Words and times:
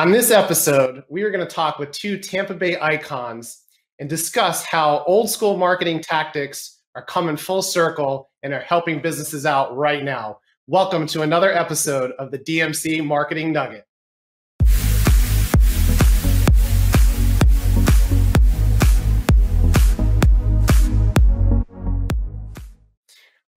On 0.00 0.10
this 0.10 0.30
episode, 0.30 1.04
we 1.10 1.24
are 1.24 1.30
going 1.30 1.46
to 1.46 1.54
talk 1.54 1.78
with 1.78 1.90
two 1.90 2.16
Tampa 2.16 2.54
Bay 2.54 2.80
icons 2.80 3.64
and 3.98 4.08
discuss 4.08 4.64
how 4.64 5.04
old 5.06 5.28
school 5.28 5.58
marketing 5.58 6.00
tactics 6.00 6.80
are 6.94 7.04
coming 7.04 7.36
full 7.36 7.60
circle 7.60 8.30
and 8.42 8.54
are 8.54 8.62
helping 8.62 9.02
businesses 9.02 9.44
out 9.44 9.76
right 9.76 10.02
now. 10.02 10.38
Welcome 10.66 11.06
to 11.08 11.20
another 11.20 11.52
episode 11.52 12.12
of 12.12 12.30
the 12.30 12.38
DMC 12.38 13.04
Marketing 13.04 13.52
Nugget. 13.52 13.84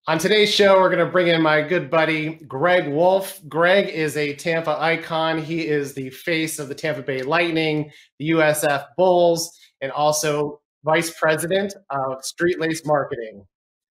On 0.05 0.17
today's 0.17 0.53
show, 0.53 0.81
we're 0.81 0.89
going 0.89 1.05
to 1.05 1.09
bring 1.09 1.27
in 1.27 1.41
my 1.41 1.61
good 1.61 1.89
buddy, 1.89 2.35
Greg 2.45 2.89
Wolf. 2.89 3.39
Greg 3.47 3.87
is 3.87 4.17
a 4.17 4.35
Tampa 4.35 4.77
icon. 4.77 5.41
He 5.41 5.65
is 5.65 5.93
the 5.93 6.09
face 6.09 6.59
of 6.59 6.67
the 6.67 6.75
Tampa 6.75 7.01
Bay 7.01 7.21
Lightning, 7.21 7.89
the 8.19 8.31
USF 8.31 8.85
Bulls, 8.97 9.57
and 9.79 9.93
also 9.93 10.59
vice 10.83 11.17
president 11.17 11.73
of 11.89 12.21
Street 12.25 12.59
Lace 12.59 12.85
Marketing. 12.85 13.45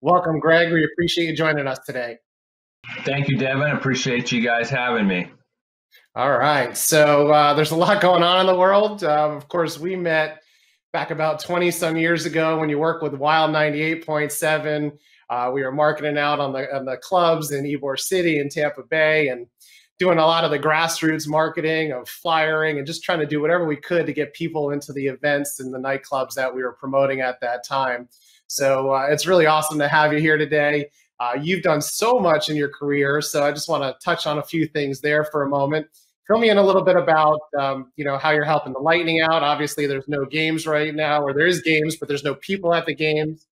Welcome, 0.01 0.39
Greg. 0.39 0.71
We 0.71 0.83
appreciate 0.83 1.25
you 1.25 1.35
joining 1.35 1.65
us 1.65 1.79
today. 1.87 2.17
Thank 2.99 3.27
you, 3.27 3.39
Devin. 3.39 3.71
Appreciate 3.71 4.31
you 4.31 4.41
guys 4.41 4.69
having 4.69 5.07
me. 5.07 5.27
All 6.13 6.37
right. 6.37 6.77
So 6.77 7.31
uh, 7.31 7.55
there's 7.55 7.71
a 7.71 7.75
lot 7.75 7.99
going 7.99 8.21
on 8.21 8.41
in 8.41 8.45
the 8.45 8.55
world. 8.55 9.03
Uh, 9.03 9.31
of 9.31 9.47
course, 9.47 9.79
we 9.79 9.95
met 9.95 10.43
back 10.93 11.09
about 11.09 11.39
20 11.39 11.71
some 11.71 11.97
years 11.97 12.27
ago 12.27 12.59
when 12.59 12.69
you 12.69 12.77
worked 12.77 13.01
with 13.01 13.15
Wild 13.15 13.49
98.7 13.49 14.91
uh, 15.29 15.51
we 15.53 15.63
were 15.63 15.71
marketing 15.71 16.17
out 16.17 16.39
on 16.39 16.53
the 16.53 16.73
on 16.75 16.85
the 16.85 16.97
clubs 16.97 17.51
in 17.51 17.63
Ybor 17.65 17.99
City 17.99 18.39
and 18.39 18.51
Tampa 18.51 18.83
Bay, 18.83 19.29
and 19.29 19.47
doing 19.97 20.17
a 20.17 20.25
lot 20.25 20.43
of 20.43 20.51
the 20.51 20.59
grassroots 20.59 21.27
marketing 21.27 21.93
of 21.93 22.07
flyering 22.09 22.77
and 22.77 22.85
just 22.85 23.03
trying 23.03 23.19
to 23.19 23.25
do 23.25 23.41
whatever 23.41 23.65
we 23.65 23.77
could 23.77 24.05
to 24.05 24.13
get 24.13 24.33
people 24.33 24.71
into 24.71 24.91
the 24.91 25.07
events 25.07 25.59
and 25.59 25.73
the 25.73 25.79
nightclubs 25.79 26.33
that 26.33 26.53
we 26.53 26.61
were 26.61 26.73
promoting 26.73 27.21
at 27.21 27.39
that 27.39 27.63
time. 27.65 28.09
So 28.47 28.93
uh, 28.93 29.07
it's 29.09 29.25
really 29.25 29.45
awesome 29.45 29.79
to 29.79 29.87
have 29.87 30.11
you 30.11 30.19
here 30.19 30.37
today. 30.37 30.89
Uh, 31.19 31.37
you've 31.41 31.63
done 31.63 31.81
so 31.81 32.19
much 32.19 32.49
in 32.49 32.57
your 32.57 32.67
career, 32.67 33.21
so 33.21 33.43
I 33.43 33.51
just 33.51 33.69
want 33.69 33.83
to 33.83 33.95
touch 34.03 34.27
on 34.27 34.37
a 34.37 34.43
few 34.43 34.67
things 34.67 34.99
there 34.99 35.23
for 35.23 35.43
a 35.43 35.49
moment. 35.49 35.87
Fill 36.27 36.39
me 36.39 36.49
in 36.49 36.57
a 36.57 36.63
little 36.63 36.81
bit 36.81 36.97
about 36.97 37.39
um, 37.57 37.91
you 37.95 38.03
know 38.03 38.17
how 38.17 38.31
you're 38.31 38.43
helping 38.43 38.73
the 38.73 38.79
Lightning 38.79 39.21
out. 39.21 39.43
Obviously, 39.43 39.87
there's 39.87 40.07
no 40.07 40.25
games 40.25 40.67
right 40.67 40.93
now, 40.93 41.21
or 41.21 41.33
there 41.33 41.47
is 41.47 41.61
games, 41.61 41.95
but 41.95 42.09
there's 42.09 42.23
no 42.23 42.35
people 42.35 42.73
at 42.73 42.85
the 42.85 42.93
games 42.93 43.45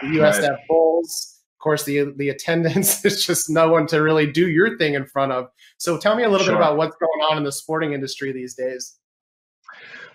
the 0.00 0.08
USF 0.18 0.48
right. 0.50 0.58
Bulls. 0.68 1.36
Of 1.58 1.62
course, 1.62 1.84
the 1.84 2.12
the 2.16 2.30
attendance 2.30 3.04
is 3.04 3.24
just 3.24 3.50
no 3.50 3.68
one 3.68 3.86
to 3.88 4.00
really 4.00 4.30
do 4.30 4.48
your 4.48 4.78
thing 4.78 4.94
in 4.94 5.06
front 5.06 5.32
of. 5.32 5.48
So 5.78 5.98
tell 5.98 6.16
me 6.16 6.22
a 6.22 6.28
little 6.28 6.46
sure. 6.46 6.54
bit 6.54 6.60
about 6.60 6.76
what's 6.76 6.96
going 6.96 7.20
on 7.30 7.36
in 7.36 7.44
the 7.44 7.52
sporting 7.52 7.92
industry 7.92 8.32
these 8.32 8.54
days. 8.54 8.96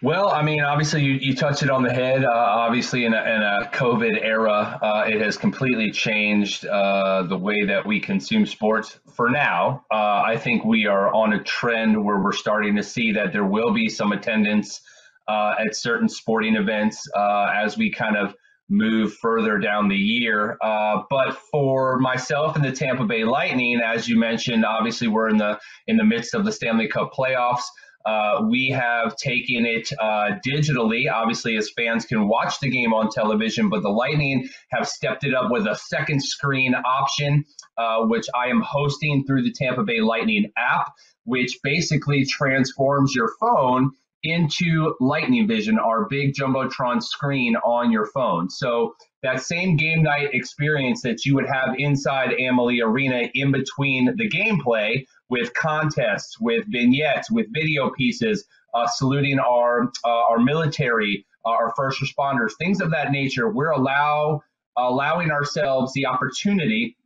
Well, 0.01 0.29
I 0.29 0.43
mean, 0.43 0.61
obviously, 0.61 1.03
you, 1.03 1.13
you 1.13 1.35
touched 1.35 1.63
it 1.63 1.69
on 1.69 1.81
the 1.81 1.91
head. 1.91 2.25
Uh, 2.25 2.29
obviously, 2.29 3.05
in 3.05 3.13
a, 3.13 3.21
in 3.21 3.41
a 3.41 3.69
COVID 3.73 4.21
era, 4.21 4.77
uh, 4.81 5.05
it 5.07 5.21
has 5.21 5.37
completely 5.37 5.89
changed 5.89 6.65
uh, 6.65 7.23
the 7.23 7.37
way 7.37 7.63
that 7.63 7.85
we 7.85 7.99
consume 7.99 8.45
sports. 8.45 8.99
For 9.15 9.29
now, 9.29 9.85
uh, 9.91 10.21
I 10.25 10.37
think 10.37 10.65
we 10.65 10.85
are 10.85 11.13
on 11.13 11.33
a 11.33 11.43
trend 11.43 12.03
where 12.03 12.19
we're 12.19 12.33
starting 12.33 12.75
to 12.75 12.83
see 12.83 13.13
that 13.13 13.31
there 13.31 13.45
will 13.45 13.73
be 13.73 13.87
some 13.87 14.11
attendance 14.11 14.81
uh, 15.27 15.55
at 15.57 15.75
certain 15.75 16.09
sporting 16.09 16.55
events 16.55 17.01
uh, 17.15 17.51
as 17.55 17.77
we 17.77 17.89
kind 17.89 18.17
of 18.17 18.35
move 18.69 19.13
further 19.13 19.57
down 19.57 19.87
the 19.89 19.95
year. 19.95 20.57
Uh, 20.61 21.03
but 21.09 21.37
for 21.51 21.99
myself 21.99 22.55
and 22.55 22.65
the 22.65 22.71
Tampa 22.71 23.05
Bay 23.05 23.23
Lightning, 23.23 23.81
as 23.83 24.07
you 24.07 24.17
mentioned, 24.17 24.65
obviously 24.65 25.07
we're 25.07 25.29
in 25.29 25.37
the 25.37 25.59
in 25.87 25.97
the 25.97 26.03
midst 26.03 26.33
of 26.33 26.45
the 26.45 26.51
Stanley 26.51 26.87
Cup 26.87 27.11
playoffs. 27.13 27.63
Uh, 28.05 28.43
we 28.47 28.69
have 28.69 29.15
taken 29.15 29.65
it 29.65 29.89
uh, 29.99 30.29
digitally, 30.45 31.11
obviously, 31.11 31.57
as 31.57 31.71
fans 31.75 32.05
can 32.05 32.27
watch 32.27 32.59
the 32.59 32.69
game 32.69 32.93
on 32.93 33.09
television, 33.09 33.67
but 33.67 33.81
the 33.81 33.89
Lightning 33.89 34.47
have 34.69 34.87
stepped 34.87 35.23
it 35.23 35.33
up 35.33 35.49
with 35.49 35.65
a 35.65 35.75
second 35.75 36.21
screen 36.21 36.75
option, 36.75 37.43
uh, 37.79 38.01
which 38.01 38.27
I 38.35 38.49
am 38.49 38.61
hosting 38.61 39.25
through 39.25 39.41
the 39.41 39.51
Tampa 39.51 39.83
Bay 39.83 40.01
Lightning 40.01 40.51
app, 40.55 40.91
which 41.23 41.57
basically 41.63 42.25
transforms 42.25 43.15
your 43.15 43.31
phone 43.39 43.89
into 44.25 44.95
Lightning 44.99 45.47
Vision, 45.47 45.79
our 45.79 46.05
big 46.09 46.33
Jumbotron 46.33 47.01
screen 47.01 47.55
on 47.57 47.91
your 47.91 48.07
phone. 48.07 48.49
So 48.49 48.95
that 49.23 49.41
same 49.41 49.77
game 49.77 50.03
night 50.03 50.29
experience 50.33 51.01
that 51.03 51.25
you 51.25 51.35
would 51.35 51.47
have 51.47 51.75
inside 51.77 52.33
Amalie 52.33 52.81
Arena 52.81 53.29
in 53.33 53.51
between 53.51 54.15
the 54.17 54.29
gameplay 54.29 55.05
with 55.29 55.53
contests, 55.53 56.39
with 56.39 56.65
vignettes, 56.67 57.31
with 57.31 57.47
video 57.53 57.91
pieces, 57.91 58.45
uh, 58.73 58.87
saluting 58.87 59.39
our 59.39 59.91
uh, 60.03 60.09
our 60.29 60.39
military, 60.39 61.25
uh, 61.45 61.49
our 61.49 61.73
first 61.75 62.01
responders, 62.01 62.51
things 62.57 62.81
of 62.81 62.91
that 62.91 63.11
nature. 63.11 63.49
We're 63.49 63.71
allow 63.71 64.41
allowing 64.77 65.31
ourselves 65.31 65.93
the 65.93 66.07
opportunity 66.07 66.97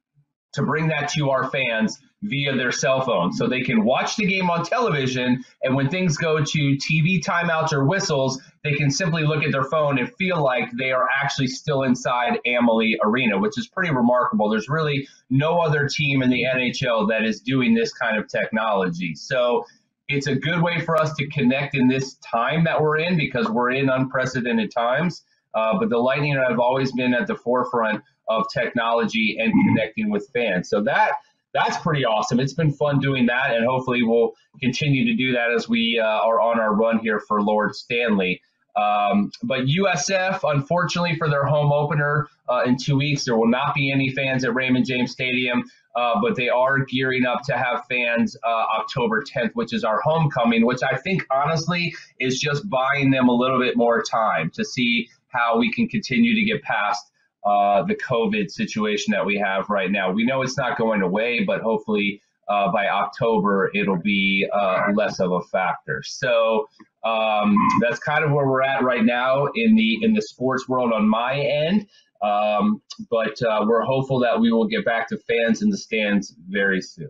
to 0.53 0.63
bring 0.63 0.87
that 0.87 1.09
to 1.09 1.29
our 1.29 1.49
fans 1.49 1.99
via 2.21 2.55
their 2.55 2.71
cell 2.71 3.01
phone. 3.01 3.31
So 3.31 3.47
they 3.47 3.61
can 3.61 3.85
watch 3.85 4.15
the 4.17 4.25
game 4.25 4.49
on 4.49 4.63
television, 4.63 5.43
and 5.63 5.75
when 5.75 5.89
things 5.89 6.17
go 6.17 6.43
to 6.43 6.59
TV 6.77 7.23
timeouts 7.23 7.71
or 7.71 7.85
whistles, 7.85 8.41
they 8.63 8.73
can 8.73 8.91
simply 8.91 9.23
look 9.23 9.43
at 9.43 9.51
their 9.51 9.63
phone 9.63 9.97
and 9.99 10.13
feel 10.15 10.43
like 10.43 10.69
they 10.77 10.91
are 10.91 11.07
actually 11.09 11.47
still 11.47 11.83
inside 11.83 12.39
Amalie 12.45 12.97
Arena, 13.03 13.37
which 13.37 13.57
is 13.57 13.67
pretty 13.67 13.93
remarkable. 13.93 14.49
There's 14.49 14.67
really 14.67 15.07
no 15.29 15.59
other 15.59 15.87
team 15.87 16.21
in 16.21 16.29
the 16.29 16.43
NHL 16.43 17.07
that 17.09 17.23
is 17.23 17.39
doing 17.39 17.73
this 17.73 17.93
kind 17.93 18.17
of 18.17 18.27
technology. 18.27 19.15
So 19.15 19.65
it's 20.09 20.27
a 20.27 20.35
good 20.35 20.61
way 20.61 20.81
for 20.81 20.97
us 20.97 21.13
to 21.13 21.27
connect 21.27 21.75
in 21.75 21.87
this 21.87 22.15
time 22.15 22.65
that 22.65 22.81
we're 22.81 22.97
in 22.97 23.15
because 23.15 23.47
we're 23.47 23.71
in 23.71 23.89
unprecedented 23.89 24.71
times. 24.71 25.23
Uh, 25.53 25.79
but 25.79 25.89
the 25.89 25.97
Lightning 25.97 26.35
have 26.35 26.59
always 26.59 26.91
been 26.91 27.13
at 27.13 27.27
the 27.27 27.35
forefront 27.35 28.03
of 28.27 28.45
technology 28.53 29.37
and 29.39 29.51
connecting 29.67 30.09
with 30.09 30.29
fans. 30.33 30.69
So 30.69 30.83
that 30.83 31.13
that's 31.53 31.77
pretty 31.77 32.05
awesome. 32.05 32.39
It's 32.39 32.53
been 32.53 32.71
fun 32.71 32.99
doing 32.99 33.25
that, 33.27 33.55
and 33.55 33.65
hopefully 33.65 34.03
we'll 34.03 34.33
continue 34.59 35.05
to 35.05 35.15
do 35.15 35.33
that 35.33 35.51
as 35.51 35.67
we 35.67 35.99
uh, 36.03 36.05
are 36.05 36.39
on 36.39 36.59
our 36.59 36.75
run 36.75 36.99
here 36.99 37.19
for 37.19 37.41
Lord 37.41 37.75
Stanley. 37.75 38.41
Um, 38.75 39.31
but 39.43 39.61
USF, 39.61 40.39
unfortunately, 40.43 41.17
for 41.17 41.29
their 41.29 41.45
home 41.45 41.71
opener 41.71 42.27
uh, 42.47 42.63
in 42.65 42.77
two 42.77 42.97
weeks, 42.97 43.25
there 43.25 43.35
will 43.35 43.49
not 43.49 43.73
be 43.73 43.91
any 43.91 44.09
fans 44.09 44.43
at 44.45 44.53
Raymond 44.53 44.85
James 44.85 45.11
Stadium, 45.11 45.63
uh, 45.95 46.21
but 46.21 46.35
they 46.35 46.49
are 46.49 46.79
gearing 46.85 47.25
up 47.25 47.41
to 47.43 47.57
have 47.57 47.85
fans 47.89 48.37
uh, 48.45 48.79
October 48.79 49.23
10th, 49.23 49.51
which 49.53 49.73
is 49.73 49.83
our 49.83 49.99
homecoming, 50.01 50.65
which 50.65 50.81
I 50.83 50.95
think 50.97 51.25
honestly 51.31 51.93
is 52.19 52.39
just 52.39 52.69
buying 52.69 53.09
them 53.11 53.27
a 53.27 53.33
little 53.33 53.59
bit 53.59 53.75
more 53.75 54.01
time 54.01 54.51
to 54.51 54.63
see 54.63 55.09
how 55.27 55.57
we 55.57 55.71
can 55.73 55.87
continue 55.87 56.35
to 56.35 56.45
get 56.45 56.61
past 56.63 57.11
uh, 57.45 57.83
the 57.83 57.95
COVID 57.95 58.49
situation 58.49 59.11
that 59.13 59.25
we 59.25 59.37
have 59.37 59.69
right 59.69 59.91
now. 59.91 60.11
We 60.11 60.25
know 60.25 60.41
it's 60.41 60.57
not 60.57 60.77
going 60.77 61.01
away, 61.01 61.43
but 61.45 61.61
hopefully 61.61 62.21
uh, 62.49 62.71
by 62.71 62.87
October 62.87 63.71
it'll 63.75 64.01
be 64.01 64.47
uh, 64.51 64.87
less 64.95 65.19
of 65.19 65.31
a 65.31 65.41
factor. 65.41 66.01
So 66.03 66.67
um, 67.05 67.55
that's 67.81 67.99
kind 67.99 68.23
of 68.23 68.31
where 68.31 68.47
we're 68.47 68.63
at 68.63 68.83
right 68.83 69.05
now 69.05 69.47
in 69.55 69.75
the 69.75 69.99
in 70.01 70.13
the 70.13 70.21
sports 70.21 70.67
world 70.67 70.91
on 70.91 71.07
my 71.07 71.39
end. 71.39 71.87
Um, 72.21 72.81
but 73.09 73.41
uh, 73.41 73.65
we're 73.65 73.83
hopeful 73.83 74.19
that 74.19 74.39
we 74.39 74.51
will 74.51 74.67
get 74.67 74.83
back 74.83 75.07
to 75.09 75.17
fans 75.17 75.61
in 75.61 75.69
the 75.69 75.77
stands 75.77 76.35
very 76.49 76.81
soon. 76.81 77.09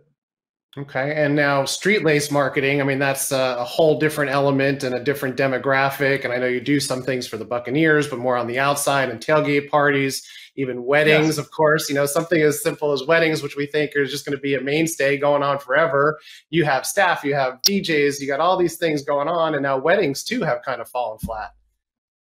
Okay. 0.78 1.12
And 1.16 1.34
now 1.34 1.64
street 1.64 2.04
lace 2.04 2.30
marketing, 2.30 2.80
I 2.80 2.84
mean, 2.84 3.00
that's 3.00 3.32
a, 3.32 3.56
a, 3.58 3.64
whole 3.64 3.98
different 3.98 4.30
element 4.30 4.84
and 4.84 4.94
a 4.94 5.02
different 5.02 5.36
demographic. 5.36 6.22
And 6.24 6.32
I 6.32 6.36
know 6.36 6.46
you 6.46 6.60
do 6.60 6.78
some 6.78 7.02
things 7.02 7.26
for 7.26 7.36
the 7.36 7.44
Buccaneers, 7.44 8.06
but 8.06 8.20
more 8.20 8.36
on 8.36 8.46
the 8.46 8.60
outside 8.60 9.08
and 9.08 9.20
tailgate 9.20 9.68
parties, 9.68 10.24
even 10.54 10.84
weddings, 10.84 11.26
yes. 11.26 11.38
of 11.38 11.50
course. 11.50 11.88
You 11.88 11.96
know, 11.96 12.06
something 12.06 12.40
as 12.40 12.62
simple 12.62 12.92
as 12.92 13.02
weddings, 13.04 13.42
which 13.42 13.56
we 13.56 13.66
think 13.66 13.92
is 13.96 14.12
just 14.12 14.24
going 14.24 14.36
to 14.36 14.40
be 14.40 14.54
a 14.54 14.60
mainstay 14.60 15.18
going 15.18 15.42
on 15.42 15.58
forever. 15.58 16.20
You 16.50 16.64
have 16.66 16.86
staff, 16.86 17.24
you 17.24 17.34
have 17.34 17.60
DJs, 17.62 18.20
you 18.20 18.28
got 18.28 18.38
all 18.38 18.56
these 18.56 18.76
things 18.76 19.02
going 19.02 19.26
on. 19.26 19.54
And 19.54 19.64
now 19.64 19.76
weddings 19.76 20.22
too 20.22 20.42
have 20.42 20.62
kind 20.62 20.80
of 20.80 20.88
fallen 20.88 21.18
flat. 21.18 21.52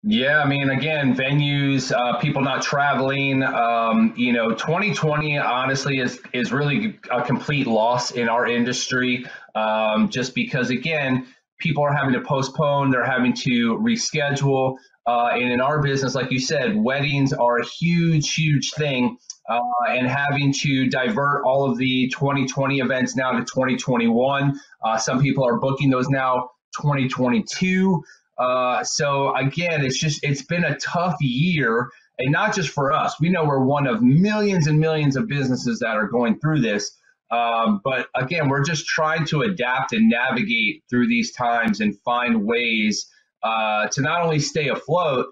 Yeah, 0.03 0.41
I 0.41 0.47
mean, 0.47 0.69
again, 0.69 1.13
venues, 1.13 1.91
uh, 1.91 2.17
people 2.19 2.41
not 2.41 2.61
traveling. 2.61 3.43
Um, 3.43 4.13
you 4.15 4.31
know, 4.31 4.51
2020 4.51 5.37
honestly 5.37 5.99
is 5.99 6.21
is 6.31 6.53
really 6.53 6.97
a 7.11 7.21
complete 7.21 7.67
loss 7.67 8.11
in 8.11 8.29
our 8.29 8.47
industry, 8.47 9.25
um, 9.55 10.07
just 10.09 10.33
because 10.33 10.69
again, 10.69 11.27
people 11.59 11.83
are 11.83 11.91
having 11.91 12.13
to 12.13 12.21
postpone, 12.21 12.91
they're 12.91 13.03
having 13.03 13.33
to 13.33 13.77
reschedule, 13.77 14.77
uh, 15.05 15.31
and 15.33 15.51
in 15.51 15.59
our 15.59 15.81
business, 15.81 16.15
like 16.15 16.31
you 16.31 16.39
said, 16.39 16.77
weddings 16.77 17.33
are 17.33 17.57
a 17.59 17.65
huge, 17.65 18.33
huge 18.33 18.71
thing, 18.71 19.17
uh, 19.49 19.59
and 19.89 20.07
having 20.07 20.53
to 20.61 20.87
divert 20.89 21.43
all 21.45 21.69
of 21.69 21.77
the 21.77 22.07
2020 22.07 22.79
events 22.79 23.17
now 23.17 23.31
to 23.33 23.39
2021. 23.39 24.57
Uh, 24.81 24.97
some 24.97 25.19
people 25.21 25.43
are 25.45 25.59
booking 25.59 25.89
those 25.89 26.07
now 26.07 26.51
2022. 26.81 28.01
Uh, 28.39 28.83
so 28.83 29.35
again, 29.35 29.85
it's 29.85 29.97
just 29.97 30.23
it's 30.23 30.43
been 30.43 30.63
a 30.63 30.77
tough 30.77 31.17
year, 31.19 31.89
and 32.17 32.31
not 32.31 32.55
just 32.55 32.69
for 32.69 32.93
us. 32.93 33.19
We 33.19 33.29
know 33.29 33.43
we're 33.43 33.63
one 33.63 33.85
of 33.85 34.01
millions 34.01 34.67
and 34.67 34.79
millions 34.79 35.15
of 35.15 35.27
businesses 35.27 35.79
that 35.79 35.95
are 35.95 36.07
going 36.07 36.39
through 36.39 36.61
this. 36.61 36.95
Um, 37.31 37.81
but 37.83 38.07
again, 38.15 38.49
we're 38.49 38.63
just 38.63 38.87
trying 38.87 39.25
to 39.25 39.41
adapt 39.41 39.93
and 39.93 40.09
navigate 40.09 40.83
through 40.89 41.07
these 41.07 41.31
times 41.33 41.79
and 41.79 41.95
find 41.99 42.45
ways 42.45 43.07
uh, 43.43 43.87
to 43.89 44.01
not 44.01 44.23
only 44.23 44.39
stay 44.39 44.69
afloat, 44.69 45.27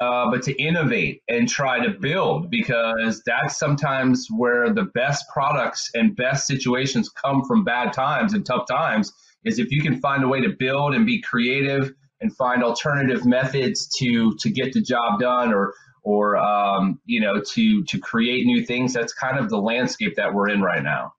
uh, 0.00 0.30
but 0.30 0.42
to 0.44 0.62
innovate 0.62 1.22
and 1.28 1.48
try 1.48 1.84
to 1.84 1.90
build 1.90 2.50
because 2.50 3.22
that's 3.26 3.58
sometimes 3.58 4.28
where 4.34 4.72
the 4.72 4.84
best 4.94 5.24
products 5.32 5.90
and 5.94 6.16
best 6.16 6.46
situations 6.46 7.10
come 7.10 7.42
from 7.44 7.64
bad 7.64 7.92
times 7.92 8.32
and 8.32 8.46
tough 8.46 8.66
times 8.66 9.12
is 9.44 9.58
if 9.58 9.70
you 9.70 9.82
can 9.82 10.00
find 10.00 10.24
a 10.24 10.28
way 10.28 10.40
to 10.40 10.54
build 10.58 10.94
and 10.94 11.04
be 11.04 11.20
creative 11.20 11.92
and 12.20 12.34
find 12.36 12.62
alternative 12.62 13.24
methods 13.24 13.88
to 13.98 14.34
to 14.36 14.50
get 14.50 14.72
the 14.72 14.80
job 14.80 15.20
done 15.20 15.52
or 15.52 15.74
or 16.02 16.36
um, 16.36 17.00
you 17.04 17.20
know 17.20 17.40
to 17.40 17.84
to 17.84 17.98
create 17.98 18.46
new 18.46 18.64
things. 18.64 18.92
That's 18.92 19.12
kind 19.12 19.38
of 19.38 19.50
the 19.50 19.58
landscape 19.58 20.16
that 20.16 20.32
we're 20.32 20.48
in 20.48 20.62
right 20.62 20.82
now 20.82 21.12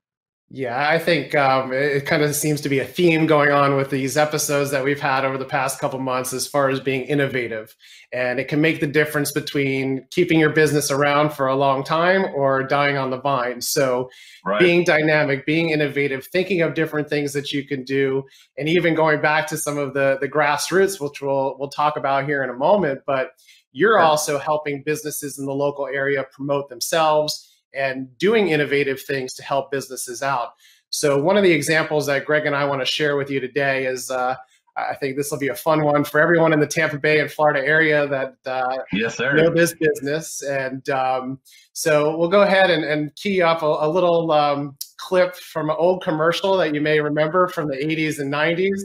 yeah, 0.53 0.89
I 0.89 0.99
think 0.99 1.33
um, 1.33 1.71
it 1.71 2.05
kind 2.05 2.23
of 2.23 2.35
seems 2.35 2.59
to 2.61 2.67
be 2.67 2.79
a 2.79 2.85
theme 2.85 3.25
going 3.25 3.51
on 3.51 3.77
with 3.77 3.89
these 3.89 4.17
episodes 4.17 4.69
that 4.71 4.83
we've 4.83 4.99
had 4.99 5.23
over 5.23 5.37
the 5.37 5.45
past 5.45 5.79
couple 5.79 5.97
months 5.99 6.33
as 6.33 6.45
far 6.45 6.69
as 6.69 6.81
being 6.81 7.03
innovative. 7.03 7.73
And 8.11 8.37
it 8.37 8.49
can 8.49 8.59
make 8.59 8.81
the 8.81 8.87
difference 8.87 9.31
between 9.31 10.05
keeping 10.11 10.41
your 10.41 10.49
business 10.49 10.91
around 10.91 11.31
for 11.31 11.47
a 11.47 11.55
long 11.55 11.85
time 11.85 12.25
or 12.35 12.63
dying 12.63 12.97
on 12.97 13.11
the 13.11 13.21
vine. 13.21 13.61
So, 13.61 14.09
right. 14.45 14.59
being 14.59 14.83
dynamic, 14.83 15.45
being 15.45 15.69
innovative, 15.69 16.27
thinking 16.27 16.61
of 16.61 16.73
different 16.73 17.09
things 17.09 17.31
that 17.31 17.53
you 17.53 17.65
can 17.65 17.85
do, 17.85 18.23
and 18.57 18.67
even 18.67 18.93
going 18.93 19.21
back 19.21 19.47
to 19.47 19.57
some 19.57 19.77
of 19.77 19.93
the, 19.93 20.17
the 20.19 20.27
grassroots, 20.27 20.99
which 20.99 21.21
we'll, 21.21 21.55
we'll 21.59 21.69
talk 21.69 21.95
about 21.95 22.25
here 22.25 22.43
in 22.43 22.49
a 22.49 22.55
moment. 22.55 22.99
But 23.07 23.29
you're 23.71 23.99
also 23.99 24.37
helping 24.37 24.83
businesses 24.83 25.39
in 25.39 25.45
the 25.45 25.53
local 25.53 25.87
area 25.87 26.25
promote 26.33 26.67
themselves 26.67 27.50
and 27.73 28.17
doing 28.17 28.49
innovative 28.49 29.01
things 29.01 29.33
to 29.35 29.43
help 29.43 29.71
businesses 29.71 30.21
out. 30.21 30.53
So, 30.89 31.21
one 31.21 31.37
of 31.37 31.43
the 31.43 31.51
examples 31.51 32.05
that 32.07 32.25
Greg 32.25 32.45
and 32.45 32.55
I 32.55 32.65
want 32.65 32.81
to 32.81 32.85
share 32.85 33.15
with 33.15 33.29
you 33.29 33.39
today 33.39 33.85
is 33.85 34.11
uh, 34.11 34.35
I 34.75 34.95
think 34.95 35.17
this 35.17 35.31
will 35.31 35.39
be 35.39 35.49
a 35.49 35.55
fun 35.55 35.83
one 35.83 36.03
for 36.03 36.19
everyone 36.19 36.53
in 36.53 36.59
the 36.59 36.67
Tampa 36.67 36.97
Bay 36.97 37.19
and 37.19 37.31
Florida 37.31 37.65
area 37.65 38.07
that 38.07 38.35
uh, 38.45 38.77
yes, 38.91 39.15
sir. 39.17 39.33
know 39.35 39.53
this 39.53 39.73
business. 39.73 40.41
And 40.43 40.87
um, 40.89 41.39
so, 41.73 42.17
we'll 42.17 42.29
go 42.29 42.41
ahead 42.41 42.69
and, 42.69 42.83
and 42.83 43.15
key 43.15 43.41
up 43.41 43.61
a, 43.61 43.65
a 43.65 43.87
little 43.89 44.31
um, 44.31 44.75
clip 44.97 45.35
from 45.35 45.69
an 45.69 45.75
old 45.79 46.03
commercial 46.03 46.57
that 46.57 46.75
you 46.75 46.81
may 46.81 46.99
remember 46.99 47.47
from 47.47 47.67
the 47.67 47.77
80s 47.77 48.19
and 48.19 48.31
90s. 48.31 48.81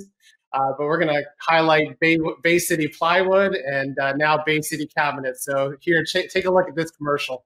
Uh, 0.53 0.73
but 0.79 0.87
we're 0.87 0.99
going 0.99 1.13
to 1.13 1.23
highlight 1.41 1.99
Bay, 2.01 2.19
Bay, 2.43 2.59
City 2.59 2.89
Plywood 2.89 3.55
and 3.55 3.99
uh, 3.99 4.13
now 4.13 4.39
Bay 4.47 4.61
City 4.63 4.87
Cabinets. 4.87 5.45
So, 5.45 5.75
here, 5.81 6.05
ch- 6.05 6.33
take 6.33 6.45
a 6.45 6.51
look 6.51 6.69
at 6.69 6.77
this 6.77 6.93
commercial. 6.93 7.45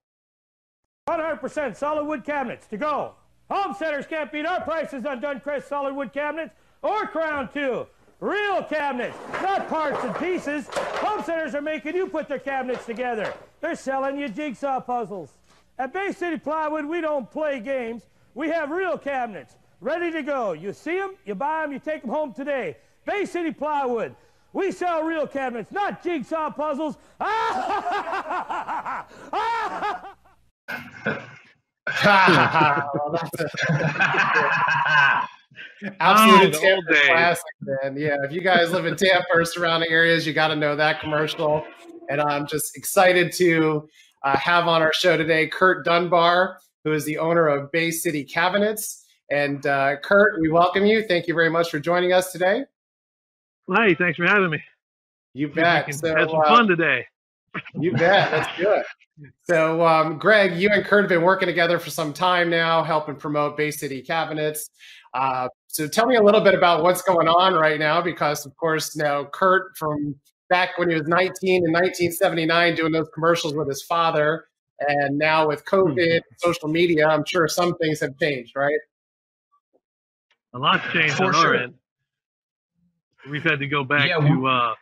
100% 1.19 1.77
solid 1.77 2.05
wood 2.05 2.25
cabinets 2.25 2.67
to 2.69 2.77
go. 2.77 3.15
Home 3.51 3.75
centers 3.75 4.07
can't 4.07 4.31
beat 4.31 4.47
our 4.47 4.61
prices 4.61 5.05
on 5.05 5.21
Duncrest 5.21 5.65
solid 5.65 5.95
wood 5.95 6.13
cabinets 6.13 6.55
or 6.83 7.07
Crown 7.07 7.49
2. 7.53 7.87
Real 8.21 8.63
cabinets, 8.63 9.17
not 9.43 9.69
parts 9.69 10.05
and 10.05 10.15
pieces. 10.17 10.69
Home 10.75 11.25
centers 11.25 11.55
are 11.55 11.63
making 11.63 11.97
you 11.97 12.07
put 12.07 12.29
their 12.29 12.39
cabinets 12.39 12.85
together. 12.87 13.33
They're 13.61 13.75
selling 13.75 14.19
you 14.19 14.29
jigsaw 14.29 14.81
puzzles. 14.81 15.33
At 15.79 15.93
Bay 15.93 16.13
City 16.13 16.37
Plywood, 16.37 16.85
we 16.85 17.01
don't 17.01 17.31
play 17.31 17.59
games. 17.61 18.03
We 18.35 18.49
have 18.51 18.71
real 18.71 18.99
cabinets 18.99 19.57
ready 19.81 20.13
to 20.13 20.23
go. 20.23 20.53
You 20.53 20.73
see 20.73 20.99
them, 20.99 21.15
you 21.25 21.35
buy 21.35 21.63
them, 21.63 21.73
you 21.73 21.79
take 21.79 22.03
them 22.03 22.11
home 22.11 22.35
today. 22.35 22.77
Bay 23.07 23.25
City 23.25 23.51
Plywood. 23.51 24.15
We 24.53 24.71
sell 24.73 25.03
real 25.03 25.27
cabinets, 25.27 25.73
not 25.73 26.03
jigsaw 26.03 26.51
puzzles. 26.51 26.99
Ah! 29.33 30.07
Absolute 35.99 36.55
oh, 36.55 36.61
Tampa 36.61 36.95
classic, 37.07 37.45
man. 37.63 37.97
Yeah, 37.97 38.17
if 38.23 38.33
you 38.33 38.43
guys 38.43 38.71
live 38.71 38.87
in 38.87 38.97
Tampa 38.97 39.27
or 39.33 39.45
surrounding 39.45 39.91
areas, 39.91 40.27
you 40.27 40.33
got 40.33 40.49
to 40.49 40.57
know 40.57 40.77
that 40.77 41.01
commercial. 41.01 41.65
And 42.11 42.21
I'm 42.21 42.47
just 42.47 42.77
excited 42.77 43.33
to 43.35 43.89
uh, 44.23 44.37
have 44.37 44.69
on 44.69 44.83
our 44.83 44.93
show 44.93 45.17
today 45.17 45.47
Kurt 45.49 45.85
Dunbar, 45.85 46.59
who 46.85 46.93
is 46.93 47.05
the 47.05 47.19
owner 47.19 47.49
of 47.49 47.73
Bay 47.73 47.91
City 47.91 48.25
Cabinets. 48.25 49.07
And 49.31 49.65
uh, 49.67 49.97
Kurt, 50.03 50.41
we 50.41 50.51
welcome 50.51 50.85
you. 50.85 51.03
Thank 51.07 51.27
you 51.29 51.35
very 51.35 51.51
much 51.51 51.71
for 51.71 51.79
joining 51.79 52.13
us 52.13 52.33
today. 52.33 52.65
Hey, 53.73 53.95
thanks 53.95 54.17
for 54.17 54.27
having 54.27 54.51
me. 54.51 54.63
You 55.33 55.49
bet. 55.49 55.95
So, 55.95 56.15
had 56.15 56.29
some 56.29 56.41
uh, 56.41 56.49
fun 56.49 56.67
today. 56.67 57.07
You 57.79 57.93
bet. 57.93 58.31
That's 58.31 58.59
good. 58.59 58.85
So, 59.45 59.87
um, 59.87 60.19
Greg, 60.19 60.57
you 60.57 60.69
and 60.73 60.85
Kurt 60.85 61.05
have 61.05 61.09
been 61.09 61.23
working 61.23 61.47
together 61.47 61.79
for 61.79 61.91
some 61.91 62.13
time 62.13 62.51
now, 62.51 62.83
helping 62.83 63.17
promote 63.17 63.57
Bay 63.57 63.71
City 63.71 64.03
Cabinets. 64.03 64.71
Uh, 65.15 65.49
so, 65.67 65.89
tell 65.89 66.07
me 66.07 66.17
a 66.17 66.23
little 66.23 66.41
bit 66.41 66.55
about 66.55 66.83
what's 66.83 67.03
going 67.03 67.29
on 67.29 67.55
right 67.55 67.79
now, 67.79 68.01
because, 68.01 68.47
of 68.47 68.57
course, 68.57 68.97
now 68.97 69.25
Kurt, 69.25 69.77
from 69.77 70.15
back 70.49 70.79
when 70.79 70.89
he 70.89 70.95
was 70.95 71.07
19 71.07 71.65
in 71.67 71.73
1979, 71.73 72.75
doing 72.75 72.93
those 72.93 73.09
commercials 73.15 73.55
with 73.55 73.69
his 73.69 73.83
father, 73.83 74.47
and 74.81 75.19
now 75.19 75.47
with 75.47 75.65
COVID, 75.65 75.97
mm-hmm. 75.97 76.35
social 76.39 76.69
media, 76.69 77.07
I'm 77.07 77.25
sure 77.25 77.49
some 77.49 77.75
things 77.77 78.01
have 78.01 78.19
changed, 78.19 78.53
right? 78.57 78.79
A 80.55 80.59
lot's 80.59 80.85
changed 80.93 81.15
for 81.15 81.25
on 81.25 81.33
sure. 81.35 81.47
our 81.49 81.55
end. 81.55 81.75
We've 83.29 83.43
had 83.43 83.61
to 83.61 83.67
go 83.67 83.85
back 83.85 84.09
yeah, 84.09 84.17
to 84.17 84.47
uh, 84.47 84.75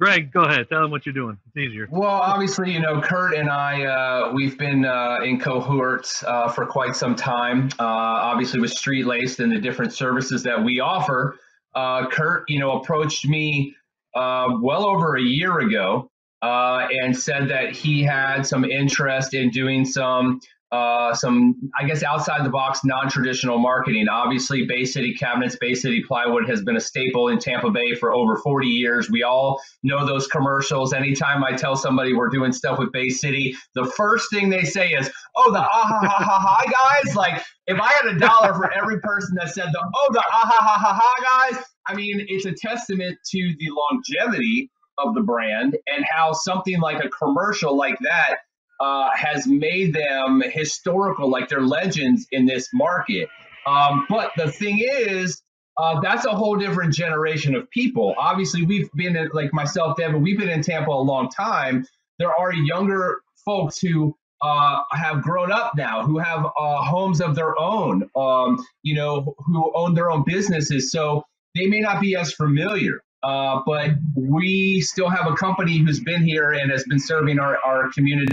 Greg, 0.00 0.32
go 0.32 0.40
ahead. 0.40 0.66
Tell 0.70 0.80
them 0.80 0.90
what 0.90 1.04
you're 1.04 1.12
doing. 1.12 1.36
It's 1.46 1.56
easier. 1.58 1.86
Well, 1.90 2.08
obviously, 2.08 2.72
you 2.72 2.80
know, 2.80 3.02
Kurt 3.02 3.34
and 3.34 3.50
I, 3.50 3.84
uh, 3.84 4.32
we've 4.32 4.56
been 4.56 4.86
uh, 4.86 5.18
in 5.22 5.38
cohorts 5.38 6.24
uh, 6.26 6.48
for 6.48 6.64
quite 6.64 6.96
some 6.96 7.14
time. 7.14 7.68
Uh, 7.78 7.84
obviously, 7.84 8.60
with 8.60 8.70
Street 8.70 9.04
Laced 9.04 9.40
and 9.40 9.52
the 9.52 9.60
different 9.60 9.92
services 9.92 10.42
that 10.44 10.64
we 10.64 10.80
offer, 10.80 11.36
uh, 11.74 12.08
Kurt, 12.08 12.48
you 12.48 12.58
know, 12.58 12.80
approached 12.80 13.26
me 13.26 13.76
uh, 14.14 14.48
well 14.62 14.86
over 14.86 15.16
a 15.16 15.22
year 15.22 15.58
ago 15.58 16.10
and 16.40 17.14
said 17.14 17.48
that 17.48 17.72
he 17.72 18.02
had 18.02 18.44
some 18.44 18.64
interest 18.64 19.34
in 19.34 19.50
doing 19.50 19.84
some 19.84 20.40
uh, 20.72 21.12
some, 21.12 21.56
I 21.76 21.84
guess, 21.84 22.04
outside 22.04 22.44
the 22.44 22.50
box, 22.50 22.80
non 22.84 23.08
traditional 23.08 23.58
marketing. 23.58 24.08
Obviously, 24.08 24.66
Bay 24.66 24.84
City 24.84 25.14
Cabinets, 25.14 25.56
Bay 25.56 25.74
City 25.74 26.02
Plywood 26.06 26.48
has 26.48 26.62
been 26.62 26.76
a 26.76 26.80
staple 26.80 27.28
in 27.28 27.38
Tampa 27.38 27.70
Bay 27.70 27.94
for 27.94 28.14
over 28.14 28.36
40 28.36 28.68
years. 28.68 29.10
We 29.10 29.24
all 29.24 29.60
know 29.82 30.06
those 30.06 30.28
commercials. 30.28 30.92
Anytime 30.92 31.42
I 31.42 31.52
tell 31.52 31.74
somebody 31.74 32.12
we're 32.12 32.28
doing 32.28 32.52
stuff 32.52 32.78
with 32.78 32.92
Bay 32.92 33.08
City, 33.08 33.56
the 33.74 33.84
first 33.84 34.30
thing 34.30 34.48
they 34.48 34.62
say 34.62 34.90
is, 34.90 35.10
oh, 35.36 35.52
the 35.52 35.58
ah 35.58 35.64
ha 35.64 36.00
ha 36.02 36.24
ha 36.24 36.38
ha 36.38 37.00
guys. 37.02 37.16
Like, 37.16 37.42
if 37.66 37.80
I 37.80 37.90
had 37.90 38.14
a 38.14 38.18
dollar 38.18 38.54
for 38.54 38.72
every 38.72 39.00
person 39.00 39.36
that 39.40 39.50
said 39.50 39.66
the, 39.72 39.80
oh, 39.80 40.08
the 40.12 40.20
ah 40.20 40.46
ha 40.46 40.56
ha 40.60 40.78
ha 40.78 41.00
ha 41.02 41.50
guys, 41.50 41.64
I 41.86 41.94
mean, 41.94 42.24
it's 42.28 42.46
a 42.46 42.52
testament 42.52 43.18
to 43.30 43.54
the 43.58 43.68
longevity 43.90 44.70
of 44.98 45.14
the 45.14 45.22
brand 45.22 45.76
and 45.88 46.04
how 46.08 46.32
something 46.32 46.80
like 46.80 47.02
a 47.04 47.08
commercial 47.08 47.76
like 47.76 47.96
that 48.02 48.36
uh, 48.80 49.10
has 49.14 49.46
made 49.46 49.92
them 49.92 50.42
historical, 50.44 51.30
like 51.30 51.48
they're 51.48 51.60
legends 51.60 52.26
in 52.32 52.46
this 52.46 52.68
market. 52.72 53.28
Um, 53.66 54.06
but 54.08 54.32
the 54.36 54.50
thing 54.50 54.78
is, 54.80 55.42
uh, 55.76 56.00
that's 56.00 56.24
a 56.24 56.30
whole 56.30 56.56
different 56.56 56.94
generation 56.94 57.54
of 57.54 57.70
people. 57.70 58.14
Obviously, 58.18 58.62
we've 58.62 58.90
been 58.94 59.16
in, 59.16 59.30
like 59.32 59.52
myself, 59.52 59.96
Devin, 59.96 60.22
we've 60.22 60.38
been 60.38 60.48
in 60.48 60.62
Tampa 60.62 60.90
a 60.90 60.92
long 60.92 61.28
time. 61.28 61.86
There 62.18 62.34
are 62.34 62.52
younger 62.52 63.20
folks 63.44 63.78
who 63.78 64.16
uh, 64.42 64.80
have 64.92 65.22
grown 65.22 65.52
up 65.52 65.72
now, 65.76 66.02
who 66.02 66.18
have 66.18 66.44
uh, 66.44 66.82
homes 66.82 67.20
of 67.20 67.34
their 67.34 67.58
own, 67.58 68.08
um, 68.16 68.64
you 68.82 68.94
know, 68.94 69.34
who 69.38 69.72
own 69.74 69.94
their 69.94 70.10
own 70.10 70.24
businesses. 70.26 70.90
So 70.90 71.24
they 71.54 71.66
may 71.66 71.80
not 71.80 72.00
be 72.00 72.16
as 72.16 72.32
familiar. 72.32 73.02
Uh, 73.22 73.60
but 73.66 73.90
we 74.16 74.80
still 74.80 75.10
have 75.10 75.26
a 75.26 75.34
company 75.34 75.76
who's 75.76 76.00
been 76.00 76.22
here 76.22 76.52
and 76.52 76.70
has 76.70 76.84
been 76.84 76.98
serving 76.98 77.38
our, 77.38 77.58
our 77.62 77.90
community 77.92 78.32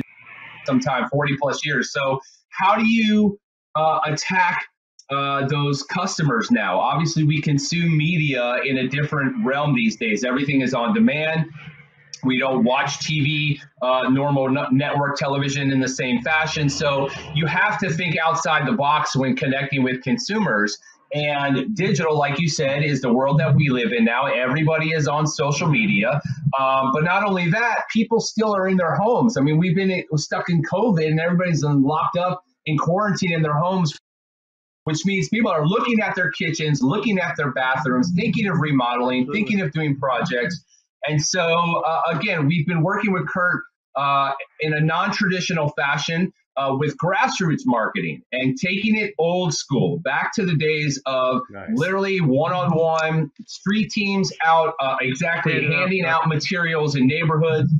some 0.67 0.79
time, 0.79 1.09
40 1.09 1.37
plus 1.41 1.65
years. 1.65 1.91
So 1.91 2.19
how 2.49 2.75
do 2.75 2.85
you 2.85 3.39
uh, 3.75 3.99
attack 4.05 4.65
uh, 5.09 5.47
those 5.47 5.81
customers 5.83 6.51
now? 6.51 6.79
Obviously, 6.79 7.23
we 7.23 7.41
consume 7.41 7.97
media 7.97 8.57
in 8.63 8.77
a 8.77 8.87
different 8.87 9.43
realm 9.43 9.73
these 9.73 9.95
days. 9.97 10.23
Everything 10.23 10.61
is 10.61 10.75
on 10.75 10.93
demand. 10.93 11.47
We 12.23 12.39
don't 12.39 12.63
watch 12.63 12.99
TV, 12.99 13.59
uh, 13.81 14.09
normal 14.09 14.49
network 14.71 15.17
television 15.17 15.71
in 15.71 15.79
the 15.79 15.87
same 15.87 16.21
fashion. 16.21 16.67
So 16.67 17.09
you 17.33 17.45
have 17.45 17.79
to 17.79 17.89
think 17.91 18.17
outside 18.17 18.67
the 18.67 18.73
box 18.73 19.15
when 19.15 19.35
connecting 19.35 19.83
with 19.83 20.01
consumers. 20.03 20.77
And 21.17 21.75
digital, 21.75 22.15
like 22.15 22.39
you 22.39 22.47
said, 22.47 22.83
is 22.83 23.01
the 23.01 23.11
world 23.11 23.39
that 23.39 23.55
we 23.55 23.69
live 23.69 23.91
in 23.91 24.05
now. 24.05 24.27
Everybody 24.27 24.91
is 24.91 25.07
on 25.07 25.25
social 25.25 25.67
media. 25.67 26.21
Um, 26.59 26.91
but 26.93 27.03
not 27.03 27.23
only 27.23 27.49
that, 27.49 27.85
people 27.91 28.19
still 28.19 28.55
are 28.55 28.67
in 28.67 28.77
their 28.77 28.93
homes. 28.93 29.35
I 29.35 29.41
mean, 29.41 29.57
we've 29.57 29.75
been 29.75 30.03
stuck 30.15 30.49
in 30.49 30.61
COVID 30.61 31.07
and 31.07 31.19
everybody's 31.19 31.63
locked 31.63 32.17
up 32.17 32.43
in 32.67 32.77
quarantine 32.77 33.33
in 33.33 33.41
their 33.41 33.57
homes, 33.57 33.97
which 34.83 35.03
means 35.05 35.27
people 35.29 35.49
are 35.49 35.65
looking 35.65 36.01
at 36.01 36.13
their 36.13 36.29
kitchens, 36.29 36.83
looking 36.83 37.17
at 37.17 37.35
their 37.35 37.51
bathrooms, 37.51 38.11
thinking 38.15 38.47
of 38.47 38.59
remodeling, 38.59 39.27
thinking 39.33 39.61
of 39.61 39.71
doing 39.71 39.97
projects. 39.97 40.63
And 41.07 41.19
so, 41.19 41.41
uh, 41.41 42.01
again, 42.11 42.45
we've 42.45 42.67
been 42.67 42.83
working 42.83 43.11
with 43.11 43.27
Kurt 43.27 43.63
uh, 43.95 44.33
in 44.59 44.73
a 44.73 44.81
non 44.81 45.11
traditional 45.11 45.69
fashion 45.69 46.31
uh, 46.57 46.75
with 46.77 46.97
grassroots 46.97 47.61
marketing 47.65 48.21
and 48.31 48.57
taking 48.57 48.97
it 48.97 49.13
old 49.17 49.53
school, 49.53 49.99
back 49.99 50.33
to 50.33 50.45
the 50.45 50.55
days 50.55 51.01
of 51.05 51.41
nice. 51.49 51.69
literally 51.73 52.19
one-on-one 52.19 53.31
street 53.45 53.89
teams 53.91 54.33
out, 54.43 54.73
uh, 54.79 54.97
exactly 55.01 55.65
handing 55.67 56.05
out 56.05 56.27
materials 56.27 56.95
in 56.95 57.07
neighborhoods. 57.07 57.71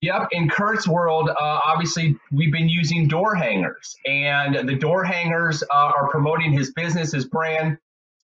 Yep, 0.00 0.28
in 0.30 0.48
Kurt's 0.48 0.86
world, 0.86 1.28
uh, 1.28 1.34
obviously 1.38 2.16
we've 2.30 2.52
been 2.52 2.68
using 2.68 3.08
door 3.08 3.34
hangers, 3.34 3.96
and 4.06 4.68
the 4.68 4.76
door 4.76 5.04
hangers 5.04 5.62
uh, 5.62 5.74
are 5.74 6.08
promoting 6.08 6.52
his 6.52 6.72
business, 6.72 7.12
his 7.12 7.26
brand, 7.26 7.78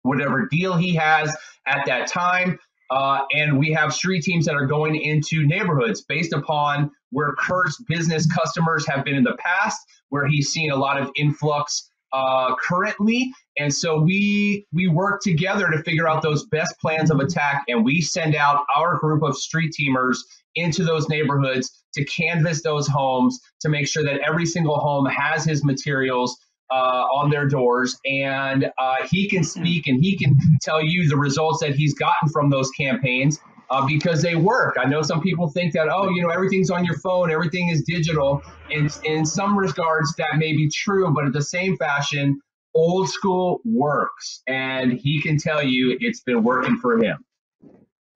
whatever 0.03 0.47
deal 0.51 0.77
he 0.77 0.95
has 0.95 1.35
at 1.67 1.87
that 1.87 2.07
time. 2.09 2.59
Uh, 2.93 3.25
and 3.33 3.59
we 3.59 3.73
have 3.73 3.95
street 3.95 4.23
teams 4.23 4.45
that 4.45 4.55
are 4.55 4.67
going 4.67 4.97
into 4.97 5.47
neighborhoods 5.47 6.03
based 6.03 6.35
upon 6.35 6.91
where 7.09 7.33
Kurt's 7.39 7.83
business 7.89 8.27
customers 8.27 8.87
have 8.87 9.03
been 9.03 9.15
in 9.15 9.25
the 9.25 9.37
past, 9.39 9.81
where 10.11 10.27
he's 10.27 10.51
seen 10.51 10.71
a 10.71 10.77
lot 10.77 11.01
of 11.01 11.11
influx 11.17 11.89
uh, 12.13 12.55
currently. 12.57 13.33
And 13.59 13.73
so 13.73 13.99
we 13.99 14.67
we 14.75 14.89
work 14.89 15.23
together 15.23 15.71
to 15.71 15.83
figure 15.83 16.07
out 16.07 16.21
those 16.21 16.45
best 16.47 16.75
plans 16.81 17.11
of 17.11 17.19
attack, 17.19 17.65
and 17.67 17.83
we 17.83 18.03
send 18.03 18.35
out 18.35 18.65
our 18.77 18.99
group 18.99 19.23
of 19.23 19.37
street 19.39 19.73
teamers 19.79 20.19
into 20.55 20.85
those 20.85 21.09
neighborhoods 21.09 21.71
to 21.95 22.05
canvass 22.05 22.63
those 22.63 22.87
homes 22.87 23.41
to 23.61 23.71
make 23.71 23.89
sure 23.89 24.05
that 24.05 24.21
every 24.21 24.45
single 24.45 24.79
home 24.79 25.07
has 25.07 25.47
his 25.47 25.65
materials 25.65 26.37
uh, 26.73 27.05
on 27.13 27.31
their 27.31 27.47
doors, 27.47 27.99
and 28.05 28.71
uh, 28.79 28.97
he 29.11 29.29
can 29.29 29.45
speak 29.45 29.87
and 29.87 30.03
he 30.03 30.17
can 30.17 30.39
tell 30.63 30.83
you 30.83 31.09
the 31.09 31.17
results 31.17 31.61
that 31.61 31.75
he's 31.75 31.95
gotten 31.95 32.29
from 32.31 32.49
those 32.49 32.71
campaigns 32.71 33.39
uh, 33.71 33.87
because 33.87 34.23
they 34.23 34.37
work. 34.37 34.77
I 34.79 34.87
know 34.87 35.03
some 35.03 35.21
people 35.21 35.51
think 35.51 35.75
that 35.75 35.89
oh, 35.89 36.09
you 36.09 36.23
know, 36.23 36.31
everything's 36.31 36.71
on 36.71 36.85
your 36.85 36.99
phone, 36.99 37.31
everything 37.31 37.69
is 37.69 37.83
digital. 37.83 38.43
And 38.71 38.91
in 39.05 39.27
some 39.27 39.57
regards, 39.57 40.15
that 40.17 40.37
may 40.37 40.53
be 40.53 40.71
true, 40.71 41.13
but 41.13 41.27
at 41.27 41.33
the 41.33 41.43
same 41.43 41.77
fashion, 41.77 42.41
old 42.75 43.11
school 43.11 43.61
works, 43.65 44.43
and 44.47 44.93
he 44.93 45.21
can 45.21 45.37
tell 45.37 45.63
you 45.63 45.97
it's 46.01 46.21
been 46.21 46.43
working 46.43 46.79
for 46.79 47.03
him. 47.03 47.19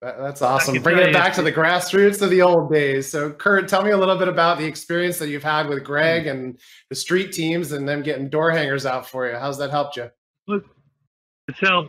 That's 0.03 0.43
awesome. 0.43 0.83
Bringing 0.83 1.09
it 1.09 1.13
back 1.13 1.33
to 1.35 1.43
the 1.43 1.53
grassroots 1.53 2.21
of 2.21 2.29
the 2.29 2.43
old 2.43 2.71
days. 2.71 3.11
So, 3.11 3.33
Kurt, 3.33 3.67
tell 3.67 3.83
me 3.83 3.93
a 3.93 3.97
little 3.97 4.19
bit 4.19 4.29
about 4.29 4.59
the 4.59 4.65
experience 4.67 5.19
that 5.19 5.29
you've 5.29 5.43
had 5.43 5.69
with 5.69 5.85
Greg 5.85 6.25
mm. 6.25 6.31
and 6.31 6.61
the 6.91 6.97
street 6.97 7.33
teams 7.33 7.73
and 7.73 7.89
them 7.89 8.03
getting 8.03 8.29
door 8.29 8.51
hangers 8.51 8.85
out 8.85 9.07
for 9.09 9.27
you. 9.27 9.37
How's 9.37 9.57
that 9.59 9.71
helped 9.71 9.97
you? 9.97 10.11
Look, 10.47 10.65
tell 11.59 11.89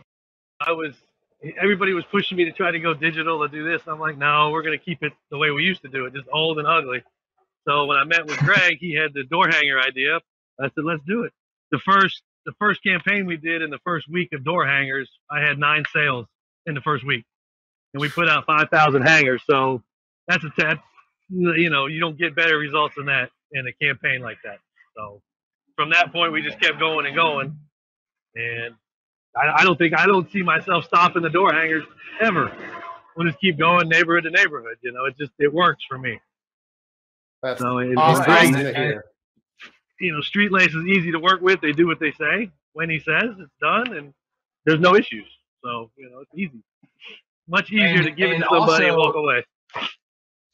I 0.60 0.72
was 0.72 0.94
everybody 1.60 1.92
was 1.92 2.04
pushing 2.10 2.36
me 2.36 2.44
to 2.46 2.52
try 2.52 2.70
to 2.70 2.80
go 2.80 2.94
digital 2.94 3.46
to 3.46 3.48
do 3.48 3.62
this. 3.62 3.82
I'm 3.86 4.00
like, 4.00 4.16
no, 4.16 4.50
we're 4.50 4.62
going 4.62 4.76
to 4.76 4.84
keep 4.84 5.02
it 5.02 5.12
the 5.30 5.38
way 5.38 5.50
we 5.50 5.62
used 5.62 5.82
to 5.82 5.88
do 5.88 6.06
it, 6.06 6.14
just 6.14 6.26
old 6.32 6.58
and 6.58 6.66
ugly. 6.66 7.02
So 7.68 7.84
when 7.84 7.98
I 7.98 8.04
met 8.04 8.26
with 8.26 8.38
Greg, 8.38 8.78
he 8.80 8.94
had 8.94 9.12
the 9.12 9.24
door 9.24 9.48
hanger 9.48 9.78
idea. 9.78 10.18
I 10.58 10.64
said, 10.64 10.84
let's 10.84 11.02
do 11.06 11.24
it. 11.24 11.32
The 11.70 11.78
first 11.84 12.22
the 12.46 12.52
first 12.58 12.82
campaign 12.82 13.26
we 13.26 13.36
did 13.36 13.60
in 13.60 13.68
the 13.68 13.78
first 13.84 14.08
week 14.10 14.30
of 14.32 14.42
door 14.42 14.66
hangers, 14.66 15.10
I 15.30 15.40
had 15.40 15.58
nine 15.58 15.84
sales 15.92 16.24
in 16.64 16.74
the 16.74 16.80
first 16.80 17.06
week 17.06 17.26
and 17.94 18.00
we 18.00 18.08
put 18.08 18.28
out 18.28 18.46
5,000 18.46 19.02
hangers. 19.02 19.42
So 19.48 19.82
that's 20.26 20.44
a 20.44 20.50
test. 20.58 20.80
You 21.30 21.70
know, 21.70 21.86
you 21.86 22.00
don't 22.00 22.18
get 22.18 22.34
better 22.34 22.58
results 22.58 22.94
than 22.96 23.06
that 23.06 23.30
in 23.52 23.66
a 23.66 23.72
campaign 23.72 24.22
like 24.22 24.38
that. 24.44 24.58
So 24.96 25.20
from 25.76 25.90
that 25.90 26.12
point, 26.12 26.32
we 26.32 26.42
just 26.42 26.60
kept 26.60 26.78
going 26.78 27.06
and 27.06 27.14
going. 27.14 27.56
And 28.34 28.74
I, 29.36 29.60
I 29.60 29.64
don't 29.64 29.76
think 29.76 29.94
I 29.94 30.06
don't 30.06 30.30
see 30.32 30.42
myself 30.42 30.84
stopping 30.84 31.22
the 31.22 31.30
door 31.30 31.52
hangers 31.52 31.84
ever. 32.20 32.52
We'll 33.16 33.26
just 33.26 33.40
keep 33.40 33.58
going 33.58 33.88
neighborhood 33.88 34.24
to 34.24 34.30
neighborhood. 34.30 34.76
You 34.80 34.92
know, 34.92 35.04
it 35.04 35.16
just 35.18 35.32
it 35.38 35.52
works 35.52 35.84
for 35.88 35.98
me. 35.98 36.20
That's 37.42 37.60
so 37.60 37.78
it, 37.78 37.96
awesome. 37.96 38.54
It's 38.56 39.02
you 40.00 40.12
know, 40.12 40.20
Street 40.20 40.52
Lace 40.52 40.74
is 40.74 40.86
easy 40.86 41.10
to 41.10 41.18
work 41.18 41.40
with. 41.40 41.60
They 41.60 41.72
do 41.72 41.86
what 41.86 41.98
they 41.98 42.12
say. 42.12 42.50
When 42.74 42.88
he 42.88 43.00
says, 43.00 43.34
it's 43.38 43.50
done, 43.60 43.92
and 43.96 44.14
there's 44.64 44.78
no 44.78 44.94
issues. 44.94 45.26
So 45.64 45.90
you 45.96 46.08
know, 46.10 46.20
it's 46.20 46.30
easy. 46.34 46.62
Much 47.48 47.72
easier 47.72 47.86
and, 47.86 48.04
to 48.04 48.10
give 48.10 48.30
it 48.30 48.38
to 48.38 48.46
somebody 48.50 48.84
also, 48.84 48.86
and 48.88 48.96
walk 48.96 49.14
away. 49.16 49.44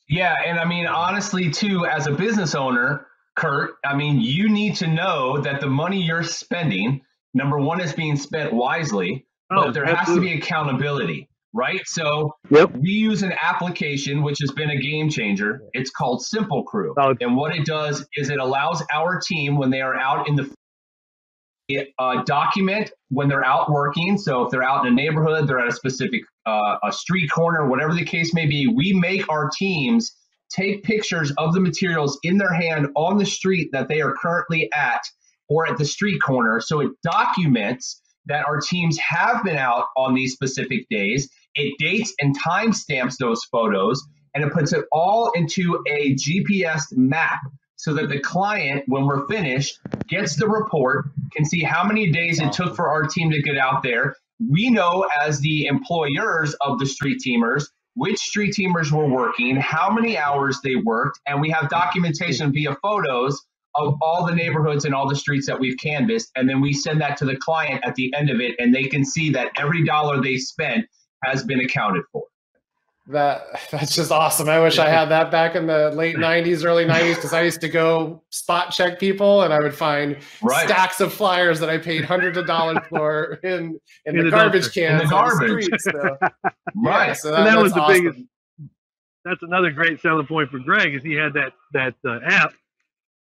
Yeah, 0.08 0.34
and 0.46 0.58
I 0.58 0.64
mean 0.64 0.86
honestly 0.86 1.50
too, 1.50 1.86
as 1.86 2.06
a 2.06 2.12
business 2.12 2.54
owner, 2.54 3.06
Kurt, 3.36 3.74
I 3.84 3.96
mean 3.96 4.20
you 4.20 4.48
need 4.48 4.76
to 4.76 4.86
know 4.86 5.40
that 5.40 5.60
the 5.60 5.66
money 5.66 6.02
you're 6.02 6.22
spending, 6.22 7.00
number 7.32 7.58
one, 7.58 7.80
is 7.80 7.92
being 7.92 8.16
spent 8.16 8.52
wisely, 8.52 9.26
oh, 9.50 9.64
but 9.64 9.74
there 9.74 9.84
absolutely. 9.84 10.28
has 10.28 10.36
to 10.36 10.40
be 10.40 10.42
accountability, 10.42 11.28
right? 11.52 11.80
So 11.86 12.36
yep. 12.50 12.70
we 12.76 12.90
use 12.90 13.22
an 13.22 13.32
application 13.42 14.22
which 14.22 14.38
has 14.40 14.52
been 14.52 14.70
a 14.70 14.78
game 14.78 15.10
changer. 15.10 15.62
It's 15.72 15.90
called 15.90 16.22
Simple 16.22 16.62
Crew, 16.62 16.94
oh. 16.96 17.14
and 17.20 17.36
what 17.36 17.56
it 17.56 17.64
does 17.64 18.06
is 18.16 18.30
it 18.30 18.38
allows 18.38 18.84
our 18.92 19.18
team 19.18 19.56
when 19.56 19.70
they 19.70 19.80
are 19.80 19.96
out 19.96 20.28
in 20.28 20.36
the 20.36 20.54
uh, 21.98 22.22
document 22.24 22.92
when 23.08 23.28
they're 23.28 23.44
out 23.44 23.70
working. 23.70 24.18
So 24.18 24.42
if 24.44 24.50
they're 24.50 24.62
out 24.62 24.86
in 24.86 24.92
a 24.92 24.94
neighborhood, 24.94 25.48
they're 25.48 25.58
at 25.58 25.68
a 25.68 25.72
specific 25.72 26.20
uh, 26.46 26.76
a 26.82 26.92
street 26.92 27.30
corner, 27.30 27.68
whatever 27.68 27.94
the 27.94 28.04
case 28.04 28.34
may 28.34 28.46
be, 28.46 28.66
we 28.66 28.92
make 28.92 29.28
our 29.28 29.50
teams 29.56 30.12
take 30.50 30.82
pictures 30.84 31.32
of 31.38 31.52
the 31.52 31.60
materials 31.60 32.18
in 32.22 32.38
their 32.38 32.52
hand 32.52 32.88
on 32.96 33.18
the 33.18 33.26
street 33.26 33.70
that 33.72 33.88
they 33.88 34.00
are 34.00 34.14
currently 34.14 34.70
at 34.72 35.02
or 35.48 35.66
at 35.66 35.78
the 35.78 35.84
street 35.84 36.20
corner. 36.22 36.60
So 36.60 36.80
it 36.80 36.90
documents 37.02 38.00
that 38.26 38.46
our 38.46 38.60
teams 38.60 38.98
have 38.98 39.44
been 39.44 39.56
out 39.56 39.86
on 39.96 40.14
these 40.14 40.32
specific 40.32 40.88
days. 40.88 41.28
It 41.54 41.74
dates 41.78 42.14
and 42.20 42.38
timestamps 42.38 43.16
those 43.18 43.44
photos 43.44 44.02
and 44.34 44.44
it 44.44 44.52
puts 44.52 44.72
it 44.72 44.84
all 44.92 45.30
into 45.32 45.82
a 45.88 46.14
GPS 46.14 46.84
map 46.96 47.40
so 47.76 47.94
that 47.94 48.08
the 48.08 48.20
client, 48.20 48.84
when 48.86 49.04
we're 49.04 49.26
finished, 49.28 49.78
gets 50.08 50.36
the 50.36 50.48
report, 50.48 51.06
can 51.32 51.44
see 51.44 51.62
how 51.62 51.84
many 51.84 52.10
days 52.10 52.40
it 52.40 52.52
took 52.52 52.74
for 52.74 52.88
our 52.88 53.06
team 53.06 53.30
to 53.30 53.42
get 53.42 53.58
out 53.58 53.82
there. 53.82 54.16
We 54.40 54.70
know 54.70 55.06
as 55.20 55.40
the 55.40 55.66
employers 55.66 56.54
of 56.60 56.78
the 56.78 56.86
street 56.86 57.22
teamers 57.24 57.66
which 57.94 58.18
street 58.18 58.54
teamers 58.54 58.90
were 58.90 59.06
working, 59.06 59.56
how 59.56 59.90
many 59.90 60.18
hours 60.18 60.58
they 60.62 60.76
worked, 60.76 61.20
and 61.26 61.40
we 61.40 61.50
have 61.50 61.70
documentation 61.70 62.52
via 62.52 62.76
photos 62.82 63.40
of 63.76 63.94
all 64.02 64.26
the 64.26 64.34
neighborhoods 64.34 64.84
and 64.84 64.94
all 64.94 65.08
the 65.08 65.16
streets 65.16 65.46
that 65.46 65.58
we've 65.58 65.78
canvassed. 65.78 66.30
And 66.36 66.48
then 66.48 66.60
we 66.60 66.72
send 66.72 67.00
that 67.00 67.16
to 67.18 67.24
the 67.24 67.36
client 67.36 67.84
at 67.84 67.94
the 67.94 68.12
end 68.16 68.30
of 68.30 68.40
it, 68.40 68.56
and 68.58 68.74
they 68.74 68.84
can 68.84 69.04
see 69.04 69.30
that 69.30 69.52
every 69.56 69.84
dollar 69.84 70.20
they 70.20 70.36
spent 70.36 70.86
has 71.24 71.44
been 71.44 71.60
accounted 71.60 72.02
for 72.12 72.24
that 73.08 73.46
that's 73.70 73.94
just 73.94 74.10
awesome. 74.10 74.48
I 74.48 74.60
wish 74.60 74.78
I 74.78 74.88
had 74.88 75.06
that 75.06 75.30
back 75.30 75.54
in 75.54 75.66
the 75.66 75.90
late 75.90 76.16
90s, 76.18 76.64
early 76.64 76.84
90s, 76.84 77.16
because 77.16 77.32
I 77.32 77.42
used 77.42 77.60
to 77.60 77.68
go 77.68 78.22
spot 78.30 78.70
check 78.72 78.98
people 78.98 79.42
and 79.42 79.52
I 79.52 79.60
would 79.60 79.74
find 79.74 80.16
right. 80.42 80.68
stacks 80.68 81.00
of 81.00 81.12
flyers 81.12 81.60
that 81.60 81.70
I 81.70 81.78
paid 81.78 82.04
hundreds 82.04 82.38
of 82.38 82.46
dollars 82.46 82.78
for 82.88 83.34
in 83.42 83.78
in, 84.06 84.18
in 84.18 84.24
the, 84.24 84.30
garbage 84.30 84.72
cans. 84.72 85.02
In 85.02 85.08
the 85.08 85.10
garbage. 85.10 85.68
The 85.68 85.78
so, 85.78 86.18
right. 86.76 87.08
Yeah, 87.08 87.12
so 87.14 87.30
that, 87.30 87.44
that 87.44 87.58
was 87.58 87.72
the 87.72 87.80
awesome. 87.80 88.04
biggest 88.04 88.20
that's 89.24 89.42
another 89.42 89.70
great 89.70 90.00
selling 90.02 90.26
point 90.26 90.50
for 90.50 90.58
Greg 90.58 90.94
is 90.94 91.02
he 91.02 91.14
had 91.14 91.32
that 91.32 91.52
that 91.72 91.94
uh, 92.04 92.20
app. 92.24 92.52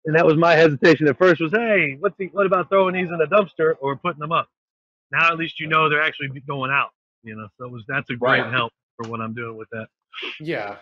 And 0.06 0.16
that 0.16 0.26
was 0.26 0.36
my 0.36 0.54
hesitation 0.56 1.08
at 1.08 1.20
first 1.20 1.40
was, 1.40 1.52
hey, 1.52 1.96
what's 2.00 2.18
the, 2.18 2.26
what 2.34 2.48
about 2.48 2.70
throwing 2.70 2.96
these 2.96 3.08
in 3.08 3.20
the 3.20 3.26
dumpster 3.26 3.76
or 3.82 3.96
putting 3.98 4.20
them 4.20 4.32
up? 4.32 4.48
Now 5.12 5.32
at 5.32 5.38
least 5.38 5.60
you 5.60 5.68
know 5.68 5.90
they're 5.90 6.02
actually 6.02 6.30
going 6.48 6.72
out. 6.72 6.90
You 7.24 7.36
know, 7.36 7.48
so 7.60 7.68
was 7.68 7.84
that's 7.88 8.10
a 8.10 8.16
great 8.16 8.42
right. 8.42 8.52
help 8.52 8.74
for 8.98 9.10
what 9.10 9.22
I'm 9.22 9.34
doing 9.34 9.58
with 9.58 9.70
that. 9.72 9.88
Yeah. 10.40 10.78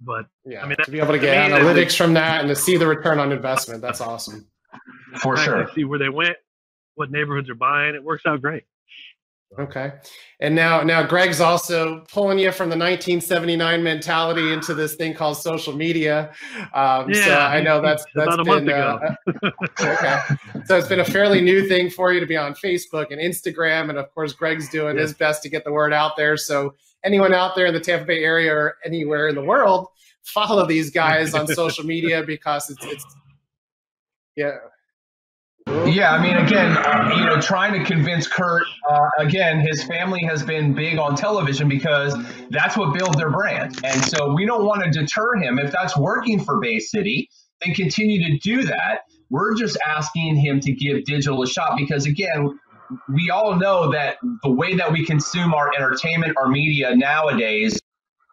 But 0.00 0.26
yeah, 0.44 0.62
I 0.62 0.66
mean, 0.66 0.76
to 0.84 0.90
be 0.90 0.98
able 0.98 1.12
to 1.12 1.18
get 1.18 1.50
analytics 1.50 1.96
from 1.96 2.14
that 2.14 2.40
and 2.40 2.48
to 2.48 2.56
see 2.56 2.76
the 2.76 2.86
return 2.86 3.18
on 3.18 3.32
investment, 3.32 3.80
that's 3.80 4.00
awesome. 4.00 4.46
For 5.20 5.36
sure. 5.36 5.70
See 5.74 5.84
where 5.84 5.98
they 5.98 6.08
went, 6.08 6.36
what 6.96 7.10
neighborhoods 7.10 7.48
are 7.48 7.54
buying. 7.54 7.94
It 7.94 8.02
works 8.02 8.24
out 8.26 8.42
great. 8.42 8.64
Okay. 9.58 9.92
And 10.40 10.54
now 10.54 10.82
now 10.82 11.02
Greg's 11.04 11.40
also 11.40 12.04
pulling 12.12 12.38
you 12.38 12.50
from 12.50 12.70
the 12.70 12.76
1979 12.76 13.82
mentality 13.82 14.52
into 14.52 14.74
this 14.74 14.96
thing 14.96 15.14
called 15.14 15.36
social 15.36 15.72
media. 15.72 16.32
Um, 16.74 17.08
yeah, 17.10 17.24
so 17.24 17.38
I 17.38 17.60
know 17.60 17.80
that's 17.80 18.04
that's 18.14 18.36
been 18.36 18.68
uh, 18.68 19.14
okay. 19.80 20.20
So 20.66 20.76
it's 20.76 20.88
been 20.88 21.00
a 21.00 21.04
fairly 21.04 21.40
new 21.40 21.68
thing 21.68 21.88
for 21.88 22.12
you 22.12 22.20
to 22.20 22.26
be 22.26 22.36
on 22.36 22.54
Facebook 22.54 23.12
and 23.12 23.20
Instagram, 23.20 23.90
and 23.90 23.98
of 23.98 24.12
course 24.12 24.32
Greg's 24.32 24.68
doing 24.70 24.96
yeah. 24.96 25.02
his 25.02 25.14
best 25.14 25.42
to 25.44 25.48
get 25.48 25.64
the 25.64 25.72
word 25.72 25.92
out 25.92 26.16
there. 26.16 26.36
So 26.36 26.74
anyone 27.04 27.32
out 27.34 27.54
there 27.54 27.66
in 27.66 27.74
the 27.74 27.80
Tampa 27.80 28.06
Bay 28.06 28.24
area 28.24 28.52
or 28.52 28.76
anywhere 28.84 29.28
in 29.28 29.34
the 29.34 29.44
world, 29.44 29.88
follow 30.22 30.66
these 30.66 30.90
guys 30.90 31.34
on 31.34 31.46
social 31.46 31.84
media 31.84 32.22
because 32.26 32.70
it's, 32.70 32.84
it's 32.84 33.04
yeah. 34.36 34.56
Yeah, 35.86 36.12
I 36.12 36.22
mean, 36.22 36.36
again, 36.36 36.76
uh, 36.76 37.14
you 37.16 37.24
know, 37.24 37.40
trying 37.40 37.72
to 37.72 37.84
convince 37.84 38.28
Kurt, 38.28 38.64
uh, 38.88 39.08
again, 39.18 39.60
his 39.60 39.82
family 39.84 40.22
has 40.24 40.42
been 40.42 40.74
big 40.74 40.98
on 40.98 41.16
television 41.16 41.68
because 41.68 42.14
that's 42.50 42.76
what 42.76 42.92
builds 42.92 43.16
their 43.16 43.30
brand. 43.30 43.78
And 43.82 44.04
so 44.04 44.34
we 44.34 44.44
don't 44.44 44.66
want 44.66 44.84
to 44.84 44.90
deter 44.90 45.36
him. 45.36 45.58
If 45.58 45.72
that's 45.72 45.96
working 45.96 46.44
for 46.44 46.60
Bay 46.60 46.80
City, 46.80 47.30
then 47.62 47.74
continue 47.74 48.30
to 48.30 48.38
do 48.38 48.64
that. 48.64 49.02
We're 49.30 49.54
just 49.54 49.78
asking 49.86 50.36
him 50.36 50.60
to 50.60 50.72
give 50.72 51.04
digital 51.04 51.42
a 51.42 51.46
shot 51.46 51.78
because, 51.78 52.04
again, 52.04 52.58
we 53.08 53.30
all 53.30 53.56
know 53.56 53.92
that 53.92 54.18
the 54.42 54.50
way 54.50 54.74
that 54.76 54.92
we 54.92 55.04
consume 55.04 55.54
our 55.54 55.70
entertainment, 55.74 56.36
our 56.36 56.48
media 56.48 56.94
nowadays, 56.94 57.74
is 57.74 57.82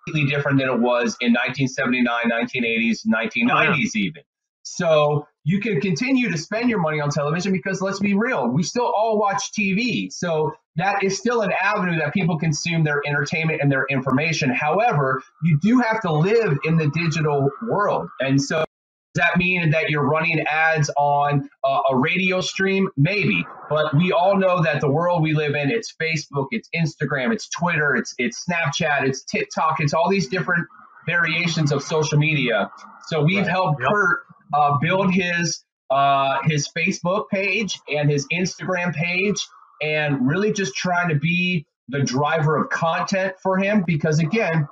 completely 0.06 0.30
different 0.30 0.60
than 0.60 0.70
it 0.70 0.80
was 0.80 1.18
in 1.22 1.34
1979, 1.34 2.30
1980s, 2.30 3.06
1990s, 3.08 3.96
even. 3.96 4.24
So 4.64 5.28
you 5.44 5.60
can 5.60 5.82
continue 5.82 6.30
to 6.32 6.38
spend 6.38 6.70
your 6.70 6.80
money 6.80 7.00
on 7.00 7.10
television 7.10 7.52
because 7.52 7.82
let's 7.82 8.00
be 8.00 8.14
real, 8.14 8.48
we 8.48 8.64
still 8.64 8.86
all 8.86 9.20
watch 9.20 9.52
TV. 9.58 10.12
So 10.12 10.54
that 10.76 11.04
is 11.04 11.18
still 11.18 11.42
an 11.42 11.52
avenue 11.64 11.98
that 12.00 12.14
people 12.14 12.38
consume 12.38 12.84
their 12.84 13.02
entertainment 13.06 13.62
and 13.62 13.72
their 13.72 13.86
information. 13.90 14.52
However, 14.52 15.24
you 15.44 15.60
do 15.60 15.80
have 15.80 16.02
to 16.02 16.14
live 16.14 16.58
in 16.64 16.78
the 16.78 16.90
digital 16.90 17.50
world. 17.68 18.10
And 18.20 18.42
so 18.42 18.64
does 19.14 19.26
that 19.26 19.38
mean 19.38 19.72
that 19.72 19.90
you're 19.90 20.08
running 20.08 20.40
ads 20.50 20.90
on 20.98 21.50
uh, 21.66 21.80
a 21.92 21.98
radio 21.98 22.40
stream? 22.40 22.90
Maybe, 22.96 23.46
but 23.70 23.94
we 23.94 24.14
all 24.14 24.38
know 24.38 24.64
that 24.64 24.80
the 24.80 24.90
world 24.90 25.22
we 25.22 25.34
live 25.34 25.54
in, 25.54 25.70
it's 25.70 25.94
Facebook, 26.02 26.48
it's 26.52 26.70
Instagram, 26.74 27.34
it's 27.34 27.50
Twitter, 27.50 27.96
it's 27.96 28.14
it's 28.18 28.46
Snapchat, 28.46 29.06
it's 29.06 29.24
TikTok, 29.24 29.82
it's 29.82 29.94
all 29.94 30.10
these 30.10 30.30
different 30.30 30.66
variations 31.06 31.74
of 31.74 31.84
social 31.84 32.18
media. 32.18 32.72
So 33.08 33.24
we've 33.24 33.40
right. 33.40 33.50
helped 33.50 33.82
yep. 33.82 33.90
Kurt 33.92 34.20
uh, 34.54 34.78
build 34.82 35.14
his 35.14 35.64
uh, 35.90 36.38
his 36.46 36.70
Facebook 36.70 37.28
page 37.30 37.82
and 37.94 38.10
his 38.10 38.26
Instagram 38.32 38.94
page, 38.94 39.46
and 39.82 40.26
really 40.26 40.54
just 40.54 40.74
trying 40.74 41.10
to 41.10 41.16
be 41.16 41.66
the 41.90 42.02
driver 42.02 42.56
of 42.56 42.70
content 42.70 43.34
for 43.44 43.58
him. 43.58 43.84
Because 43.86 44.20
again, 44.20 44.70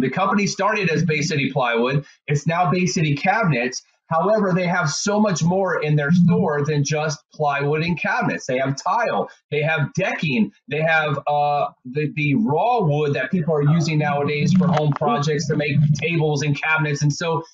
the 0.00 0.10
company 0.10 0.46
started 0.46 0.90
as 0.90 1.04
Bay 1.04 1.22
City 1.22 1.50
Plywood. 1.52 2.04
It's 2.26 2.46
now 2.46 2.70
Bay 2.70 2.86
City 2.86 3.14
Cabinets. 3.14 3.82
However, 4.10 4.52
they 4.52 4.66
have 4.66 4.90
so 4.90 5.20
much 5.20 5.42
more 5.42 5.80
in 5.82 5.94
their 5.94 6.10
store 6.10 6.64
than 6.64 6.82
just 6.82 7.22
plywood 7.32 7.82
and 7.82 7.96
cabinets. 7.96 8.44
They 8.44 8.58
have 8.58 8.76
tile, 8.76 9.30
they 9.52 9.62
have 9.62 9.92
decking, 9.94 10.50
they 10.68 10.80
have 10.80 11.16
uh, 11.28 11.68
the, 11.84 12.12
the 12.16 12.34
raw 12.34 12.80
wood 12.80 13.14
that 13.14 13.30
people 13.30 13.54
are 13.54 13.62
using 13.62 13.98
nowadays 13.98 14.52
for 14.52 14.66
home 14.66 14.90
projects 14.90 15.46
to 15.46 15.56
make 15.56 15.76
tables 15.94 16.42
and 16.42 16.60
cabinets. 16.60 17.02
And 17.02 17.12
so 17.12 17.44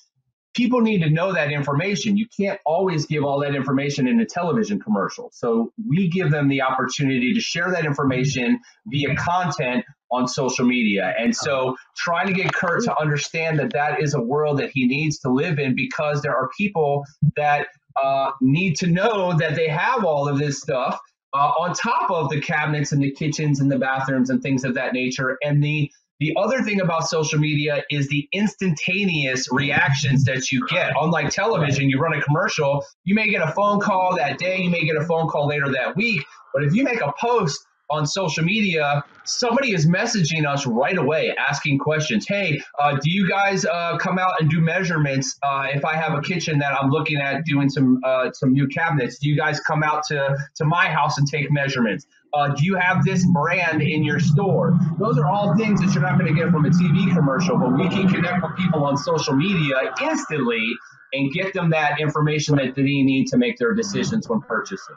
people 0.55 0.81
need 0.81 1.03
to 1.03 1.09
know 1.11 1.31
that 1.31 1.51
information. 1.51 2.17
You 2.17 2.25
can't 2.35 2.59
always 2.65 3.05
give 3.05 3.23
all 3.23 3.39
that 3.41 3.53
information 3.53 4.07
in 4.07 4.19
a 4.19 4.25
television 4.25 4.79
commercial. 4.79 5.29
So 5.31 5.71
we 5.87 6.09
give 6.09 6.31
them 6.31 6.47
the 6.47 6.63
opportunity 6.63 7.35
to 7.35 7.39
share 7.39 7.69
that 7.69 7.85
information 7.85 8.59
via 8.87 9.15
content 9.15 9.85
on 10.11 10.27
social 10.27 10.65
media. 10.65 11.13
And 11.19 11.35
so 11.35 11.75
trying 11.95 12.27
to 12.27 12.33
get 12.33 12.53
Kurt 12.53 12.83
to 12.83 12.99
understand 12.99 13.59
that 13.59 13.73
that 13.73 14.01
is 14.01 14.13
a 14.13 14.21
world 14.21 14.59
that 14.59 14.71
he 14.73 14.87
needs 14.87 15.19
to 15.19 15.29
live 15.29 15.59
in 15.59 15.75
because 15.75 16.21
there 16.21 16.35
are 16.35 16.49
people 16.57 17.03
that 17.35 17.67
uh, 18.01 18.31
need 18.41 18.75
to 18.77 18.87
know 18.87 19.37
that 19.37 19.55
they 19.55 19.67
have 19.67 20.05
all 20.05 20.27
of 20.27 20.37
this 20.37 20.61
stuff 20.61 20.99
uh, 21.33 21.51
on 21.59 21.73
top 21.73 22.09
of 22.09 22.29
the 22.29 22.39
cabinets 22.39 22.91
and 22.91 23.01
the 23.01 23.11
kitchens 23.11 23.59
and 23.59 23.71
the 23.71 23.77
bathrooms 23.77 24.29
and 24.29 24.41
things 24.41 24.63
of 24.63 24.73
that 24.75 24.93
nature. 24.93 25.37
And 25.43 25.63
the 25.63 25.91
the 26.19 26.35
other 26.35 26.63
thing 26.63 26.81
about 26.81 27.07
social 27.07 27.37
media 27.37 27.83
is 27.91 28.07
the 28.07 28.27
instantaneous 28.31 29.51
reactions 29.51 30.23
that 30.23 30.51
you 30.51 30.65
get. 30.67 30.93
Unlike 30.99 31.29
television, 31.29 31.91
you 31.91 31.99
run 31.99 32.13
a 32.13 32.21
commercial, 32.23 32.83
you 33.03 33.13
may 33.13 33.29
get 33.29 33.47
a 33.47 33.51
phone 33.51 33.79
call 33.79 34.15
that 34.15 34.39
day, 34.39 34.57
you 34.57 34.71
may 34.71 34.83
get 34.83 34.95
a 34.95 35.05
phone 35.05 35.27
call 35.27 35.47
later 35.47 35.71
that 35.71 35.95
week. 35.95 36.23
But 36.55 36.63
if 36.63 36.73
you 36.73 36.83
make 36.83 37.01
a 37.01 37.13
post 37.21 37.63
on 37.89 38.05
social 38.05 38.43
media, 38.43 39.03
somebody 39.23 39.73
is 39.73 39.87
messaging 39.87 40.47
us 40.47 40.65
right 40.65 40.97
away 40.97 41.33
asking 41.37 41.79
questions. 41.79 42.25
Hey, 42.27 42.61
uh, 42.79 42.93
do 42.93 43.09
you 43.09 43.27
guys 43.27 43.65
uh, 43.65 43.97
come 43.97 44.19
out 44.19 44.39
and 44.39 44.49
do 44.49 44.59
measurements? 44.59 45.37
Uh, 45.43 45.67
if 45.73 45.85
I 45.85 45.95
have 45.95 46.17
a 46.17 46.21
kitchen 46.21 46.59
that 46.59 46.73
I'm 46.73 46.89
looking 46.89 47.17
at 47.17 47.45
doing 47.45 47.69
some 47.69 47.99
uh, 48.03 48.31
some 48.31 48.53
new 48.53 48.67
cabinets, 48.67 49.19
do 49.19 49.29
you 49.29 49.37
guys 49.37 49.59
come 49.61 49.83
out 49.83 50.03
to 50.09 50.37
to 50.55 50.65
my 50.65 50.87
house 50.87 51.17
and 51.17 51.27
take 51.27 51.51
measurements? 51.51 52.05
Uh, 52.33 52.49
do 52.49 52.65
you 52.65 52.75
have 52.75 53.03
this 53.05 53.25
brand 53.33 53.81
in 53.81 54.03
your 54.03 54.19
store? 54.19 54.77
Those 54.99 55.17
are 55.17 55.27
all 55.27 55.55
things 55.55 55.79
that 55.81 55.93
you're 55.93 56.03
not 56.03 56.19
going 56.19 56.33
to 56.33 56.39
get 56.39 56.51
from 56.51 56.65
a 56.65 56.69
TV 56.69 57.13
commercial, 57.13 57.57
but 57.57 57.73
we 57.77 57.87
can 57.89 58.07
connect 58.07 58.43
with 58.43 58.57
people 58.57 58.83
on 58.83 58.97
social 58.97 59.33
media 59.33 59.75
instantly 60.01 60.73
and 61.13 61.31
get 61.31 61.53
them 61.53 61.69
that 61.69 62.01
information 62.01 62.57
that 62.57 62.75
they 62.75 62.83
need 62.83 63.27
to 63.27 63.37
make 63.37 63.57
their 63.57 63.73
decisions 63.73 64.27
when 64.27 64.41
purchasing. 64.41 64.95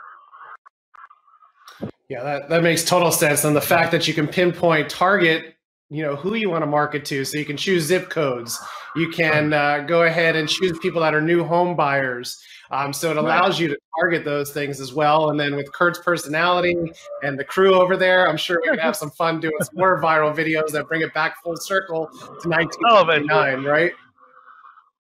Yeah, 2.10 2.24
that, 2.24 2.48
that 2.48 2.62
makes 2.64 2.84
total 2.84 3.12
sense. 3.12 3.44
And 3.44 3.54
the 3.54 3.60
fact 3.60 3.92
that 3.92 4.08
you 4.08 4.14
can 4.14 4.26
pinpoint 4.26 4.90
target, 4.90 5.54
you 5.90 6.02
know, 6.02 6.16
who 6.16 6.34
you 6.34 6.50
want 6.50 6.62
to 6.62 6.66
market 6.66 7.04
to. 7.04 7.24
So 7.24 7.38
you 7.38 7.44
can 7.44 7.56
choose 7.56 7.84
zip 7.84 8.10
codes. 8.10 8.58
You 8.96 9.10
can 9.10 9.52
uh, 9.52 9.84
go 9.86 10.02
ahead 10.02 10.34
and 10.34 10.48
choose 10.48 10.76
people 10.80 11.00
that 11.02 11.14
are 11.14 11.20
new 11.20 11.44
home 11.44 11.76
buyers. 11.76 12.36
Um, 12.72 12.92
so 12.92 13.12
it 13.12 13.16
allows 13.16 13.54
right. 13.54 13.60
you 13.60 13.68
to 13.68 13.78
target 14.00 14.24
those 14.24 14.52
things 14.52 14.80
as 14.80 14.92
well. 14.92 15.30
And 15.30 15.38
then 15.38 15.54
with 15.54 15.70
Kurt's 15.72 16.00
personality 16.00 16.76
and 17.22 17.38
the 17.38 17.44
crew 17.44 17.74
over 17.74 17.96
there, 17.96 18.28
I'm 18.28 18.36
sure 18.36 18.60
we're 18.60 18.70
gonna 18.70 18.82
have 18.82 18.96
some 18.96 19.10
fun 19.10 19.38
doing 19.38 19.54
some 19.62 19.74
more 19.76 20.02
viral 20.02 20.34
videos 20.34 20.72
that 20.72 20.88
bring 20.88 21.02
it 21.02 21.14
back 21.14 21.40
full 21.42 21.56
circle 21.56 22.08
to 22.42 22.48
1999, 22.48 23.30
oh, 23.30 23.68
right? 23.68 23.92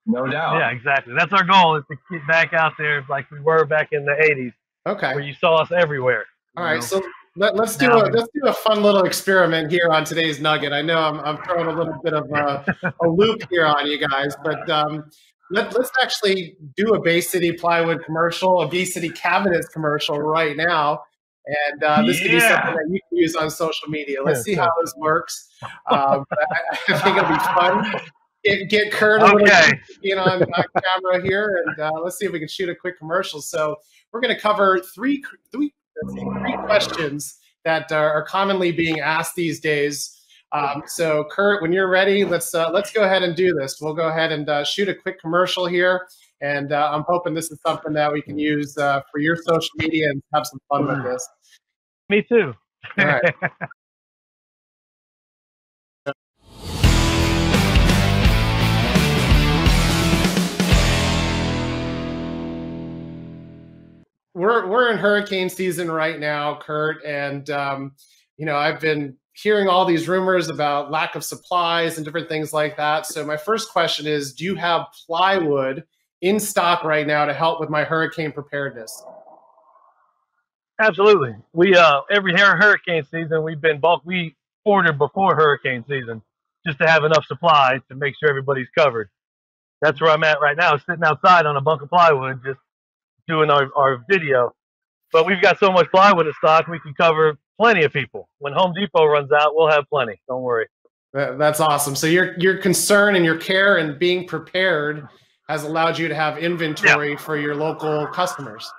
No 0.06 0.26
doubt. 0.26 0.58
Yeah, 0.58 0.70
exactly. 0.70 1.14
That's 1.16 1.32
our 1.32 1.44
goal 1.44 1.76
is 1.76 1.84
to 1.90 1.96
get 2.10 2.26
back 2.28 2.52
out 2.52 2.72
there 2.78 3.04
like 3.08 3.28
we 3.32 3.40
were 3.40 3.64
back 3.64 3.88
in 3.92 4.04
the 4.04 4.12
80s. 4.12 4.52
Okay. 4.86 5.14
Where 5.14 5.24
you 5.24 5.34
saw 5.34 5.56
us 5.56 5.70
everywhere. 5.72 6.26
All 6.56 6.64
right, 6.64 6.82
so 6.82 7.00
let, 7.36 7.58
us 7.60 7.76
do 7.76 7.92
a 7.92 8.10
let's 8.10 8.28
do 8.34 8.46
a 8.46 8.52
fun 8.52 8.82
little 8.82 9.04
experiment 9.04 9.70
here 9.70 9.88
on 9.90 10.04
today's 10.04 10.40
nugget. 10.40 10.72
I 10.72 10.82
know 10.82 10.98
I'm, 10.98 11.20
I'm 11.20 11.42
throwing 11.44 11.68
a 11.68 11.72
little 11.72 11.94
bit 12.02 12.12
of 12.12 12.28
a, 12.32 12.64
a 13.02 13.08
loop 13.08 13.42
here 13.50 13.64
on 13.64 13.86
you 13.86 13.98
guys, 13.98 14.34
but 14.42 14.68
um, 14.68 15.04
let, 15.52 15.74
us 15.76 15.90
actually 16.02 16.56
do 16.76 16.94
a 16.94 17.00
Bay 17.00 17.20
City 17.20 17.52
plywood 17.52 18.04
commercial, 18.04 18.62
a 18.62 18.68
Bay 18.68 18.84
City 18.84 19.10
cabinets 19.10 19.68
commercial 19.68 20.18
right 20.18 20.56
now, 20.56 21.02
and 21.46 21.84
uh, 21.84 22.02
this 22.02 22.20
yeah. 22.20 22.26
could 22.26 22.32
be 22.32 22.40
something 22.40 22.74
that 22.74 22.86
you 22.90 23.00
can 23.08 23.18
use 23.18 23.36
on 23.36 23.48
social 23.48 23.88
media. 23.88 24.22
Let's 24.24 24.42
see 24.42 24.54
how 24.54 24.70
this 24.82 24.92
works. 24.96 25.50
Um, 25.88 26.24
I, 26.32 26.78
I, 26.88 26.98
think 26.98 27.16
it'll 27.16 27.28
be 27.28 27.38
fun. 27.38 28.00
Get, 28.42 28.70
get 28.70 28.92
Kurt 28.92 29.22
okay. 29.22 29.78
you 30.02 30.16
on 30.16 30.40
camera 30.40 31.22
here, 31.22 31.62
and 31.66 31.78
uh, 31.78 31.92
let's 32.02 32.18
see 32.18 32.26
if 32.26 32.32
we 32.32 32.38
can 32.38 32.48
shoot 32.48 32.68
a 32.68 32.74
quick 32.74 32.98
commercial. 32.98 33.40
So 33.40 33.76
we're 34.12 34.20
going 34.20 34.34
to 34.34 34.40
cover 34.40 34.80
three 34.80 35.22
three 35.52 35.72
three 36.08 36.56
questions 36.64 37.38
that 37.64 37.92
are 37.92 38.22
commonly 38.24 38.72
being 38.72 39.00
asked 39.00 39.34
these 39.34 39.60
days. 39.60 40.16
Um, 40.52 40.82
so, 40.86 41.24
Kurt, 41.30 41.62
when 41.62 41.72
you're 41.72 41.88
ready, 41.88 42.24
let's 42.24 42.54
uh, 42.54 42.70
let's 42.70 42.90
go 42.90 43.04
ahead 43.04 43.22
and 43.22 43.36
do 43.36 43.54
this. 43.54 43.78
We'll 43.80 43.94
go 43.94 44.08
ahead 44.08 44.32
and 44.32 44.48
uh, 44.48 44.64
shoot 44.64 44.88
a 44.88 44.94
quick 44.94 45.20
commercial 45.20 45.66
here, 45.66 46.08
and 46.40 46.72
uh, 46.72 46.90
I'm 46.92 47.04
hoping 47.06 47.34
this 47.34 47.50
is 47.50 47.60
something 47.64 47.92
that 47.92 48.12
we 48.12 48.20
can 48.20 48.38
use 48.38 48.76
uh, 48.76 49.00
for 49.12 49.20
your 49.20 49.36
social 49.36 49.70
media 49.76 50.08
and 50.10 50.22
have 50.34 50.46
some 50.46 50.58
fun 50.68 50.86
with 50.86 51.04
this. 51.04 51.28
Me 52.08 52.22
too. 52.22 52.52
All 52.98 53.06
right. 53.06 53.34
we're 64.34 64.66
we're 64.66 64.90
in 64.90 64.98
hurricane 64.98 65.48
season 65.48 65.90
right 65.90 66.18
now, 66.18 66.58
Kurt, 66.60 67.04
and 67.04 67.48
um, 67.50 67.92
you 68.36 68.46
know 68.46 68.56
I've 68.56 68.80
been 68.80 69.16
hearing 69.34 69.68
all 69.68 69.84
these 69.84 70.08
rumors 70.08 70.48
about 70.48 70.90
lack 70.90 71.14
of 71.14 71.24
supplies 71.24 71.96
and 71.96 72.04
different 72.04 72.28
things 72.28 72.52
like 72.52 72.76
that. 72.76 73.06
So 73.06 73.24
my 73.24 73.36
first 73.36 73.70
question 73.70 74.06
is, 74.06 74.34
do 74.34 74.44
you 74.44 74.54
have 74.56 74.86
plywood 75.06 75.84
in 76.20 76.38
stock 76.38 76.84
right 76.84 77.06
now 77.06 77.24
to 77.24 77.32
help 77.32 77.60
with 77.60 77.70
my 77.70 77.84
hurricane 77.84 78.32
preparedness? 78.32 79.02
Absolutely. 80.80 81.34
We 81.52 81.74
uh 81.74 82.02
every 82.10 82.36
hurricane 82.36 83.04
season 83.10 83.42
we've 83.42 83.60
been 83.60 83.80
bulk 83.80 84.02
we 84.04 84.36
ordered 84.64 84.98
before 84.98 85.34
hurricane 85.34 85.84
season 85.88 86.22
just 86.66 86.78
to 86.78 86.86
have 86.86 87.04
enough 87.04 87.24
supplies 87.26 87.80
to 87.88 87.94
make 87.94 88.14
sure 88.18 88.28
everybody's 88.28 88.68
covered. 88.76 89.08
That's 89.80 90.00
where 90.00 90.10
I'm 90.10 90.24
at 90.24 90.40
right 90.42 90.56
now, 90.56 90.76
sitting 90.76 91.04
outside 91.04 91.46
on 91.46 91.56
a 91.56 91.60
bunk 91.60 91.80
of 91.80 91.88
plywood, 91.88 92.42
just 92.44 92.58
doing 93.30 93.50
our, 93.50 93.70
our 93.76 94.04
video. 94.08 94.52
But 95.12 95.26
we've 95.26 95.40
got 95.40 95.58
so 95.58 95.72
much 95.72 95.90
plywood 95.90 96.26
in 96.26 96.32
stock, 96.34 96.66
we 96.68 96.78
can 96.80 96.94
cover 96.94 97.38
plenty 97.58 97.84
of 97.84 97.92
people. 97.92 98.28
When 98.38 98.52
Home 98.52 98.72
Depot 98.74 99.06
runs 99.06 99.32
out, 99.32 99.54
we'll 99.54 99.70
have 99.70 99.84
plenty. 99.88 100.20
Don't 100.28 100.42
worry. 100.42 100.66
That's 101.12 101.58
awesome. 101.58 101.96
So 101.96 102.06
your 102.06 102.38
your 102.38 102.58
concern 102.58 103.16
and 103.16 103.24
your 103.24 103.36
care 103.36 103.78
and 103.78 103.98
being 103.98 104.26
prepared 104.26 105.08
has 105.48 105.64
allowed 105.64 105.98
you 105.98 106.06
to 106.06 106.14
have 106.14 106.38
inventory 106.38 107.10
yeah. 107.10 107.16
for 107.16 107.36
your 107.36 107.56
local 107.56 108.06
customers. 108.08 108.70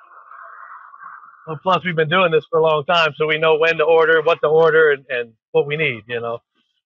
Well, 1.46 1.60
plus 1.62 1.84
we've 1.84 1.96
been 1.96 2.08
doing 2.08 2.32
this 2.32 2.46
for 2.50 2.60
a 2.60 2.64
long 2.64 2.86
time, 2.86 3.12
so 3.18 3.28
we 3.28 3.38
know 3.38 3.58
when 3.58 3.76
to 3.78 3.84
order, 3.84 4.22
what 4.22 4.40
to 4.44 4.48
order, 4.48 4.92
and, 4.92 5.06
and 5.10 5.34
what 5.52 5.68
we 5.68 5.76
need. 5.76 6.04
You 6.08 6.22
know, 6.22 6.40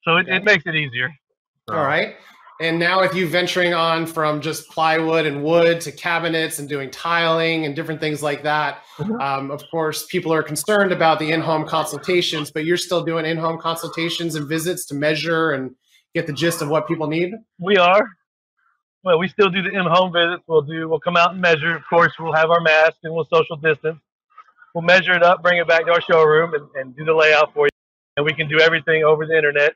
so 0.03 0.17
it, 0.17 0.27
it 0.27 0.43
makes 0.43 0.63
it 0.65 0.73
easier. 0.73 1.09
All 1.69 1.83
right. 1.83 2.15
And 2.61 2.79
now 2.79 3.01
with 3.01 3.13
you 3.13 3.27
venturing 3.27 3.73
on 3.73 4.05
from 4.05 4.39
just 4.39 4.69
plywood 4.69 5.25
and 5.25 5.43
wood 5.43 5.81
to 5.81 5.91
cabinets 5.91 6.59
and 6.59 6.69
doing 6.69 6.89
tiling 6.89 7.65
and 7.65 7.75
different 7.75 7.99
things 7.99 8.23
like 8.23 8.43
that, 8.43 8.83
mm-hmm. 8.97 9.19
um, 9.19 9.51
of 9.51 9.61
course, 9.69 10.05
people 10.05 10.33
are 10.33 10.41
concerned 10.41 10.93
about 10.93 11.19
the 11.19 11.31
in-home 11.31 11.67
consultations, 11.67 12.51
but 12.51 12.63
you're 12.63 12.77
still 12.77 13.03
doing 13.03 13.25
in-home 13.25 13.59
consultations 13.59 14.35
and 14.35 14.47
visits 14.47 14.85
to 14.85 14.95
measure 14.95 15.51
and 15.51 15.75
get 16.13 16.27
the 16.27 16.33
gist 16.33 16.61
of 16.61 16.69
what 16.69 16.87
people 16.87 17.07
need. 17.07 17.33
We 17.59 17.75
are. 17.75 18.07
Well, 19.03 19.19
we 19.19 19.27
still 19.27 19.49
do 19.49 19.61
the 19.61 19.71
in-home 19.71 20.13
visits. 20.13 20.43
We'll 20.47 20.61
do. 20.61 20.87
We'll 20.87 21.01
come 21.01 21.17
out 21.17 21.33
and 21.33 21.41
measure. 21.41 21.75
Of 21.75 21.83
course, 21.89 22.13
we'll 22.17 22.33
have 22.33 22.51
our 22.51 22.61
mask 22.61 22.95
and 23.03 23.13
we'll 23.13 23.25
social 23.25 23.57
distance. 23.57 23.99
We'll 24.73 24.83
measure 24.83 25.13
it 25.13 25.23
up, 25.23 25.43
bring 25.43 25.57
it 25.57 25.67
back 25.67 25.85
to 25.87 25.91
our 25.91 26.01
showroom, 26.01 26.53
and, 26.53 26.67
and 26.75 26.95
do 26.95 27.03
the 27.03 27.13
layout 27.13 27.53
for 27.53 27.65
you. 27.65 27.69
And 28.15 28.25
we 28.25 28.33
can 28.33 28.47
do 28.47 28.61
everything 28.61 29.03
over 29.03 29.25
the 29.25 29.35
internet 29.35 29.75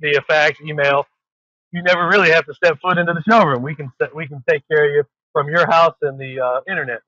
via 0.00 0.20
fax, 0.28 0.60
email 0.60 1.06
you 1.72 1.82
never 1.82 2.08
really 2.08 2.30
have 2.30 2.46
to 2.46 2.54
step 2.54 2.78
foot 2.80 2.98
into 2.98 3.12
the 3.12 3.22
showroom. 3.28 3.62
We 3.62 3.74
can 3.74 3.90
we 4.14 4.26
can 4.26 4.42
take 4.48 4.66
care 4.68 4.86
of 4.86 4.92
you 4.92 5.04
from 5.32 5.48
your 5.48 5.66
house 5.70 5.94
and 6.02 6.18
the 6.18 6.40
uh, 6.40 6.60
internet. 6.68 7.00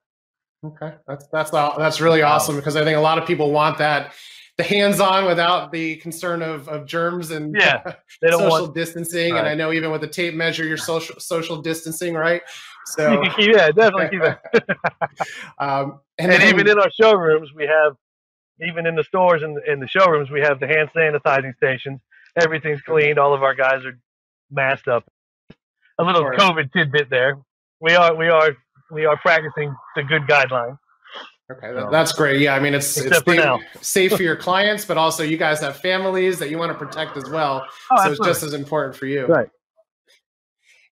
Okay, 0.65 0.95
that's 1.07 1.27
that's 1.29 1.51
that's 1.51 2.01
really 2.01 2.23
awesome 2.23 2.57
because 2.57 2.77
I 2.77 2.85
think 2.85 2.97
a 2.97 3.01
lot 3.01 3.19
of 3.19 3.27
people 3.27 3.51
want 3.51 3.79
that 3.79 4.13
the 4.59 4.63
hands-on 4.63 5.25
without 5.25 5.73
the 5.73 5.97
concern 5.97 6.43
of, 6.43 6.69
of 6.69 6.87
germs 6.87 7.31
and 7.31 7.55
yeah, 7.59 7.83
they 8.23 8.29
don't 8.29 8.41
social 8.41 8.67
want, 8.67 8.75
distancing. 8.75 9.33
Right. 9.33 9.41
And 9.41 9.49
I 9.49 9.55
know 9.55 9.73
even 9.73 9.91
with 9.91 10.03
the 10.03 10.09
tape 10.09 10.35
measure, 10.35 10.65
you're 10.65 10.77
social 10.77 11.19
social 11.19 11.63
distancing, 11.63 12.15
right? 12.15 12.43
So 12.85 13.13
you 13.13 13.21
can 13.21 13.35
keep, 13.35 13.55
yeah, 13.55 13.71
definitely 13.71 14.09
keep 14.11 14.23
it. 14.23 14.39
um, 15.59 16.01
and, 16.19 16.31
and 16.31 16.43
then, 16.43 16.55
even 16.55 16.69
in 16.69 16.79
our 16.79 16.91
showrooms, 16.91 17.51
we 17.55 17.67
have 17.67 17.97
even 18.61 18.87
in 18.87 18.95
the 18.95 19.05
stores 19.05 19.43
and 19.43 19.59
in 19.67 19.81
the 19.81 19.89
showrooms, 19.89 20.31
we 20.31 20.41
have 20.41 20.61
the 20.61 20.67
hand 20.67 20.91
sanitizing 20.95 21.57
stations. 21.57 22.01
Everything's 22.37 22.83
cleaned. 22.83 23.19
All 23.19 23.35
of 23.35 23.43
our 23.43 23.55
guys 23.55 23.85
are 23.85 23.99
masked 24.53 24.89
up. 24.89 25.05
A 25.99 26.05
little 26.05 26.23
COVID 26.23 26.73
tidbit 26.73 27.11
there. 27.11 27.39
We 27.81 27.95
are 27.95 28.15
we 28.15 28.29
are 28.29 28.57
we 28.91 29.05
are 29.05 29.17
practicing 29.19 29.75
the 29.97 30.03
good 30.03 30.23
guidelines. 30.23 30.79
Okay, 31.51 31.73
that, 31.73 31.91
that's 31.91 32.13
great. 32.13 32.41
Yeah, 32.41 32.55
I 32.55 32.61
mean 32.61 32.75
it's 32.75 32.97
it's 32.97 33.21
for 33.21 33.59
safe 33.81 34.17
for 34.17 34.23
your 34.23 34.37
clients, 34.37 34.85
but 34.85 34.97
also 34.97 35.23
you 35.23 35.37
guys 35.37 35.61
have 35.61 35.77
families 35.77 36.39
that 36.39 36.51
you 36.51 36.59
want 36.59 36.73
to 36.73 36.79
protect 36.79 37.17
as 37.17 37.29
well. 37.29 37.67
Oh, 37.91 37.97
so 37.97 38.11
absolutely. 38.11 38.31
it's 38.31 38.41
just 38.41 38.43
as 38.45 38.55
important 38.55 38.97
for 38.97 39.07
you. 39.07 39.27
Right. 39.27 39.49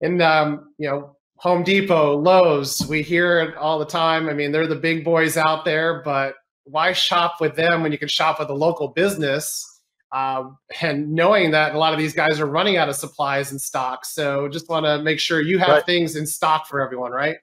And 0.02 0.22
um, 0.22 0.74
you 0.78 0.90
know, 0.90 1.16
Home 1.38 1.64
Depot, 1.64 2.18
Lowe's, 2.18 2.88
we 2.88 3.04
hear 3.04 3.40
it 3.42 3.56
all 3.58 3.78
the 3.78 3.86
time. 3.86 4.30
I 4.30 4.34
mean, 4.34 4.52
they're 4.52 4.68
the 4.68 4.76
big 4.76 5.04
boys 5.04 5.38
out 5.38 5.66
there, 5.66 6.02
but 6.04 6.34
why 6.64 6.94
shop 6.94 7.36
with 7.40 7.56
them 7.56 7.84
when 7.84 7.92
you 7.92 7.98
can 7.98 8.08
shop 8.08 8.40
with 8.40 8.50
a 8.50 8.54
local 8.54 8.88
business? 8.90 9.77
Um, 10.12 10.58
and 10.82 11.12
knowing 11.12 11.52
that 11.52 11.76
a 11.76 11.78
lot 11.78 11.94
of 11.94 12.00
these 12.00 12.14
guys 12.14 12.40
are 12.40 12.46
running 12.46 12.78
out 12.78 12.88
of 12.88 12.96
supplies 12.96 13.52
and 13.52 13.60
stock. 13.60 14.06
So 14.06 14.48
just 14.48 14.70
want 14.70 14.86
to 14.86 15.02
make 15.02 15.20
sure 15.20 15.42
you 15.42 15.60
have 15.60 15.70
right. 15.70 15.86
things 15.86 16.16
in 16.16 16.26
stock 16.26 16.68
for 16.68 16.82
everyone, 16.82 17.12
right? 17.12 17.38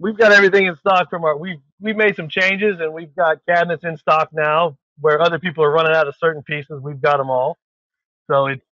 We've 0.00 0.16
got 0.16 0.32
everything 0.32 0.66
in 0.66 0.76
stock 0.76 1.08
from 1.08 1.24
our 1.24 1.36
we've 1.36 1.60
we've 1.80 1.96
made 1.96 2.16
some 2.16 2.28
changes 2.28 2.80
and 2.80 2.92
we've 2.92 3.14
got 3.14 3.38
cabinets 3.46 3.84
in 3.84 3.96
stock 3.96 4.30
now 4.32 4.76
where 5.00 5.20
other 5.20 5.38
people 5.38 5.62
are 5.62 5.70
running 5.70 5.94
out 5.94 6.08
of 6.08 6.14
certain 6.18 6.42
pieces. 6.42 6.80
We've 6.82 7.00
got 7.00 7.18
them 7.18 7.30
all. 7.30 7.58
So 8.28 8.46
it's 8.46 8.64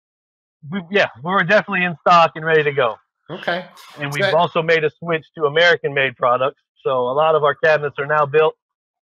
we 0.71 0.83
yeah, 0.91 1.09
we're 1.23 1.45
definitely 1.45 1.85
in 1.85 1.97
stock 2.01 2.33
and 2.35 2.45
ready 2.45 2.65
to 2.65 2.73
go. 2.73 2.97
Okay. 3.31 3.65
And 3.99 4.13
we've 4.13 4.35
also 4.35 4.63
made 4.63 4.85
a 4.85 4.91
switch 4.91 5.25
to 5.37 5.45
American 5.45 5.95
made 5.95 6.17
products. 6.17 6.61
So 6.85 7.09
a 7.09 7.15
lot 7.15 7.35
of 7.35 7.45
our 7.45 7.55
cabinets 7.55 7.99
are 7.99 8.07
now 8.07 8.27
built 8.27 8.57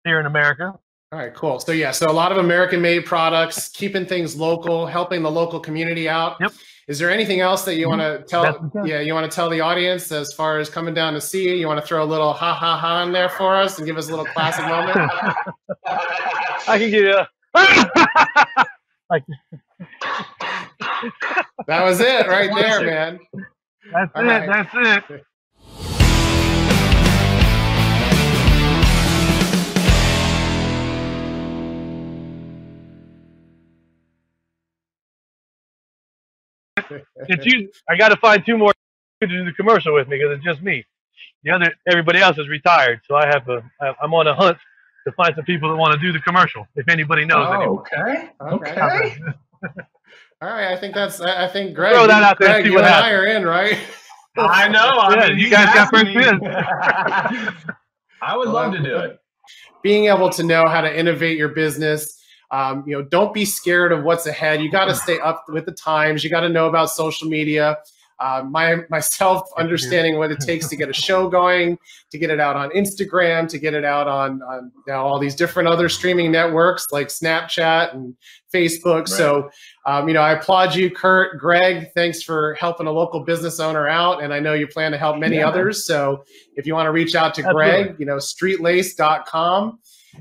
here 0.04 0.18
in 0.20 0.26
America. 0.26 0.78
All 1.10 1.18
right, 1.18 1.34
cool. 1.34 1.58
So 1.58 1.72
yeah, 1.72 1.90
so 1.90 2.10
a 2.10 2.12
lot 2.12 2.32
of 2.32 2.38
American 2.38 2.82
made 2.82 3.06
products, 3.06 3.70
keeping 3.70 4.04
things 4.04 4.36
local, 4.36 4.84
helping 4.86 5.22
the 5.22 5.30
local 5.30 5.58
community 5.58 6.06
out. 6.06 6.36
Yep. 6.38 6.52
Is 6.86 6.98
there 6.98 7.10
anything 7.10 7.40
else 7.40 7.64
that 7.64 7.76
you 7.76 7.88
mm-hmm. 7.88 7.98
want 7.98 8.20
to 8.20 8.28
tell? 8.28 8.86
Yeah, 8.86 9.00
you 9.00 9.14
want 9.14 9.30
to 9.30 9.34
tell 9.34 9.48
the 9.48 9.60
audience 9.60 10.12
as 10.12 10.34
far 10.34 10.58
as 10.58 10.68
coming 10.68 10.92
down 10.92 11.14
to 11.14 11.20
see 11.20 11.48
you? 11.48 11.54
You 11.54 11.66
want 11.66 11.80
to 11.80 11.86
throw 11.86 12.02
a 12.02 12.04
little 12.04 12.34
ha 12.34 12.54
ha 12.54 12.76
ha 12.76 13.02
in 13.04 13.12
there 13.12 13.30
for 13.30 13.54
us 13.54 13.78
and 13.78 13.86
give 13.86 13.96
us 13.96 14.08
a 14.08 14.10
little 14.10 14.26
classic 14.26 14.66
moment? 14.66 14.96
I 16.68 16.78
can 16.78 16.90
give 16.90 17.04
you. 17.04 17.20
that 21.66 21.84
was 21.84 22.00
it 22.00 22.26
right 22.26 22.50
there, 22.54 22.84
man. 22.84 23.18
That's 23.92 24.12
All 24.14 24.22
it. 24.22 24.26
Right. 24.26 24.68
That's 24.72 25.10
it. 25.10 25.24
it's 36.90 37.46
you. 37.46 37.70
I 37.88 37.96
got 37.96 38.08
to 38.10 38.16
find 38.16 38.44
two 38.44 38.56
more 38.56 38.72
to 39.20 39.26
do 39.26 39.44
the 39.44 39.52
commercial 39.52 39.94
with 39.94 40.08
me 40.08 40.18
because 40.18 40.36
it's 40.36 40.44
just 40.44 40.62
me. 40.62 40.84
The 41.44 41.50
other, 41.52 41.72
everybody 41.88 42.20
else 42.20 42.38
is 42.38 42.48
retired, 42.48 43.00
so 43.06 43.14
I 43.16 43.26
have 43.26 43.44
to. 43.46 43.62
I'm 44.02 44.12
on 44.14 44.26
a 44.26 44.34
hunt 44.34 44.58
to 45.06 45.12
find 45.12 45.34
some 45.34 45.44
people 45.44 45.70
that 45.70 45.76
want 45.76 45.94
to 45.94 46.00
do 46.00 46.12
the 46.12 46.20
commercial. 46.20 46.66
If 46.74 46.88
anybody 46.88 47.24
knows. 47.24 47.46
Oh, 47.48 47.78
okay. 47.78 48.30
Okay. 48.40 49.18
All 50.40 50.48
right. 50.48 50.72
I 50.72 50.76
think 50.76 50.94
that's. 50.94 51.20
I 51.20 51.48
think 51.48 51.74
Greg. 51.74 51.94
Throw 51.94 52.06
that 52.06 52.22
out 52.22 52.38
there. 52.38 52.60
Greg, 52.60 52.66
you 52.66 52.78
and 52.78 52.86
I 52.86 53.12
are 53.12 53.26
in, 53.26 53.44
right? 53.44 53.78
I 54.36 54.68
know. 54.68 54.98
I 55.00 55.28
mean, 55.28 55.38
you 55.38 55.50
guys 55.50 55.74
got 55.74 55.90
first 55.90 56.06
in. 56.06 56.40
I 58.22 58.36
would 58.36 58.48
love 58.48 58.72
to 58.72 58.82
do 58.82 58.96
it. 58.98 59.18
Being 59.82 60.06
able 60.06 60.30
to 60.30 60.42
know 60.42 60.66
how 60.66 60.80
to 60.80 60.98
innovate 60.98 61.38
your 61.38 61.48
business 61.48 62.20
um, 62.50 62.84
you 62.86 62.96
know, 62.96 63.02
don't 63.02 63.34
be 63.34 63.44
scared 63.44 63.92
of 63.92 64.04
what's 64.04 64.26
ahead. 64.26 64.62
You 64.62 64.70
got 64.70 64.86
to 64.86 64.94
stay 64.94 65.18
up 65.20 65.44
with 65.48 65.66
the 65.66 65.72
times. 65.72 66.24
You 66.24 66.30
got 66.30 66.40
to 66.40 66.48
know 66.48 66.68
about 66.68 66.90
social 66.90 67.28
media. 67.28 67.78
Uh, 68.20 68.42
my 68.48 68.78
myself 68.90 69.48
understanding 69.58 70.18
what 70.18 70.32
it 70.32 70.40
takes 70.40 70.66
to 70.68 70.76
get 70.76 70.88
a 70.88 70.92
show 70.92 71.28
going, 71.28 71.78
to 72.10 72.18
get 72.18 72.30
it 72.30 72.40
out 72.40 72.56
on 72.56 72.70
Instagram, 72.70 73.48
to 73.48 73.58
get 73.58 73.74
it 73.74 73.84
out 73.84 74.08
on, 74.08 74.42
on 74.42 74.72
now 74.88 75.04
all 75.04 75.18
these 75.18 75.36
different 75.36 75.68
other 75.68 75.88
streaming 75.88 76.32
networks 76.32 76.86
like 76.90 77.08
Snapchat 77.08 77.94
and 77.94 78.16
Facebook. 78.52 79.00
Right. 79.00 79.08
So, 79.08 79.50
um, 79.86 80.08
you 80.08 80.14
know, 80.14 80.22
I 80.22 80.32
applaud 80.32 80.74
you, 80.74 80.90
Kurt, 80.90 81.38
Greg. 81.38 81.92
Thanks 81.94 82.22
for 82.22 82.54
helping 82.54 82.86
a 82.86 82.92
local 82.92 83.20
business 83.20 83.60
owner 83.60 83.86
out, 83.86 84.22
and 84.22 84.32
I 84.34 84.40
know 84.40 84.54
you 84.54 84.66
plan 84.66 84.90
to 84.92 84.98
help 84.98 85.18
many 85.18 85.36
yeah. 85.36 85.48
others. 85.48 85.84
So, 85.84 86.24
if 86.56 86.66
you 86.66 86.74
want 86.74 86.86
to 86.86 86.92
reach 86.92 87.14
out 87.14 87.34
to 87.34 87.42
Absolutely. 87.42 87.84
Greg, 87.84 87.96
you 88.00 88.06
know, 88.06 88.16
streetlace.com. 88.16 89.78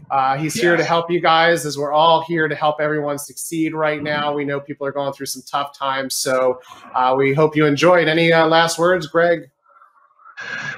Uh, 0.10 0.38
he's 0.38 0.54
here 0.54 0.78
to 0.78 0.84
help 0.84 1.12
you 1.12 1.20
guys 1.20 1.66
as 1.66 1.78
we're 1.78 1.92
all 1.92 2.24
here 2.24 2.48
to 2.48 2.56
help 2.56 2.80
everyone 2.80 3.18
succeed 3.18 3.74
right 3.74 4.02
now. 4.02 4.34
We 4.34 4.46
know 4.46 4.60
people 4.60 4.88
are 4.88 4.92
going 4.92 5.14
through 5.14 5.26
some 5.28 5.44
tough 5.50 5.78
times. 5.78 6.16
So 6.16 6.62
uh, 6.96 7.16
we 7.18 7.34
hope 7.34 7.56
you 7.56 7.66
enjoyed. 7.66 8.08
Any 8.08 8.32
uh, 8.32 8.48
last 8.48 8.80
words, 8.80 9.08
Greg? 9.08 9.50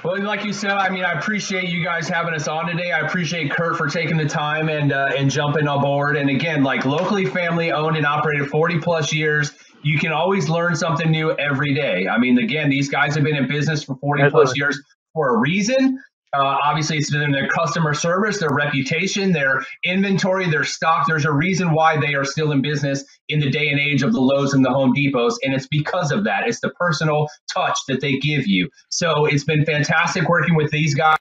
Well, 0.02 0.22
like 0.22 0.44
you 0.44 0.52
said, 0.52 0.70
I 0.70 0.88
mean, 0.88 1.04
I 1.04 1.12
appreciate 1.12 1.68
you 1.68 1.84
guys 1.84 2.08
having 2.08 2.32
us 2.32 2.48
on 2.48 2.66
today. 2.66 2.92
I 2.92 3.00
appreciate 3.00 3.50
Kurt 3.50 3.76
for 3.76 3.88
taking 3.88 4.16
the 4.16 4.26
time 4.26 4.70
and 4.70 4.92
uh, 4.92 5.10
and 5.16 5.30
jumping 5.30 5.68
on 5.68 5.82
board. 5.82 6.16
And 6.16 6.30
again, 6.30 6.62
like 6.62 6.86
locally 6.86 7.26
family 7.26 7.70
owned 7.70 7.96
and 7.96 8.06
operated 8.06 8.48
40 8.48 8.78
plus 8.78 9.12
years, 9.12 9.52
you 9.82 9.98
can 9.98 10.12
always 10.12 10.48
learn 10.48 10.76
something 10.76 11.10
new 11.10 11.32
every 11.32 11.74
day. 11.74 12.08
I 12.08 12.16
mean, 12.18 12.38
again, 12.38 12.70
these 12.70 12.88
guys 12.88 13.14
have 13.14 13.24
been 13.24 13.36
in 13.36 13.48
business 13.48 13.84
for 13.84 13.96
40 13.96 14.30
plus 14.30 14.56
years 14.56 14.80
for 15.12 15.34
a 15.34 15.38
reason. 15.38 15.98
Uh, 16.32 16.56
obviously, 16.62 16.96
it's 16.96 17.10
been 17.10 17.32
their 17.32 17.48
customer 17.48 17.92
service, 17.92 18.38
their 18.38 18.52
reputation, 18.52 19.32
their 19.32 19.64
inventory, 19.84 20.48
their 20.48 20.64
stock. 20.64 21.06
There's 21.08 21.24
a 21.24 21.32
reason 21.32 21.72
why 21.72 21.98
they 21.98 22.14
are 22.14 22.24
still 22.24 22.52
in 22.52 22.62
business 22.62 23.04
in 23.28 23.40
the 23.40 23.50
day 23.50 23.68
and 23.68 23.80
age 23.80 24.02
of 24.02 24.12
the 24.12 24.20
Lowe's 24.20 24.54
and 24.54 24.64
the 24.64 24.70
Home 24.70 24.92
Depots, 24.94 25.38
and 25.42 25.54
it's 25.54 25.66
because 25.66 26.12
of 26.12 26.24
that. 26.24 26.46
It's 26.46 26.60
the 26.60 26.70
personal 26.70 27.28
touch 27.52 27.78
that 27.88 28.00
they 28.00 28.18
give 28.18 28.46
you. 28.46 28.68
So 28.90 29.26
it's 29.26 29.44
been 29.44 29.64
fantastic 29.64 30.28
working 30.28 30.54
with 30.54 30.70
these 30.70 30.94
guys 30.94 31.16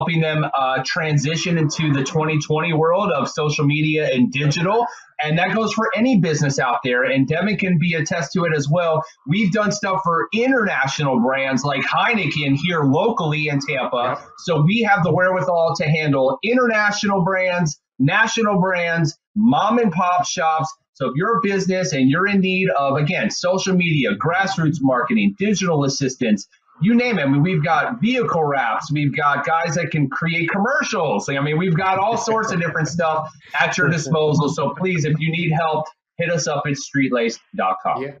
helping 0.00 0.20
them 0.20 0.46
uh, 0.54 0.82
transition 0.84 1.58
into 1.58 1.92
the 1.92 2.02
2020 2.02 2.72
world 2.72 3.10
of 3.12 3.28
social 3.28 3.66
media 3.66 4.08
and 4.10 4.32
digital. 4.32 4.86
And 5.22 5.38
that 5.38 5.54
goes 5.54 5.74
for 5.74 5.90
any 5.94 6.18
business 6.18 6.58
out 6.58 6.78
there. 6.82 7.04
And 7.04 7.28
Devin 7.28 7.58
can 7.58 7.78
be 7.78 7.94
attest 7.94 8.32
to 8.32 8.44
it 8.44 8.54
as 8.56 8.68
well. 8.68 9.04
We've 9.26 9.52
done 9.52 9.70
stuff 9.72 10.00
for 10.02 10.28
international 10.32 11.20
brands 11.20 11.64
like 11.64 11.82
Heineken 11.82 12.56
here 12.56 12.82
locally 12.84 13.48
in 13.48 13.60
Tampa. 13.60 14.16
Yep. 14.18 14.28
So 14.38 14.62
we 14.62 14.80
have 14.82 15.04
the 15.04 15.12
wherewithal 15.12 15.74
to 15.76 15.84
handle 15.84 16.38
international 16.42 17.22
brands, 17.22 17.78
national 17.98 18.58
brands, 18.58 19.18
mom 19.36 19.78
and 19.78 19.92
pop 19.92 20.26
shops. 20.26 20.72
So 20.94 21.08
if 21.08 21.12
you're 21.16 21.38
a 21.38 21.40
business 21.42 21.92
and 21.92 22.08
you're 22.08 22.26
in 22.26 22.40
need 22.40 22.68
of, 22.78 22.96
again, 22.96 23.30
social 23.30 23.74
media, 23.74 24.10
grassroots 24.16 24.78
marketing, 24.80 25.34
digital 25.38 25.84
assistance, 25.84 26.46
you 26.80 26.94
name 26.94 27.18
it. 27.18 27.22
I 27.22 27.26
mean, 27.26 27.42
we've 27.42 27.64
got 27.64 28.00
vehicle 28.00 28.44
wraps. 28.44 28.90
We've 28.92 29.14
got 29.14 29.44
guys 29.44 29.74
that 29.74 29.90
can 29.90 30.08
create 30.08 30.48
commercials. 30.50 31.28
I 31.28 31.40
mean, 31.40 31.58
we've 31.58 31.76
got 31.76 31.98
all 31.98 32.16
sorts 32.16 32.52
of 32.52 32.60
different 32.60 32.88
stuff 32.88 33.30
at 33.58 33.76
your 33.76 33.88
disposal. 33.88 34.48
So 34.48 34.70
please, 34.70 35.04
if 35.04 35.18
you 35.18 35.30
need 35.30 35.52
help, 35.52 35.86
hit 36.18 36.30
us 36.30 36.46
up 36.46 36.64
at 36.66 36.72
streetlace.com. 36.72 38.02
Yeah. 38.02 38.12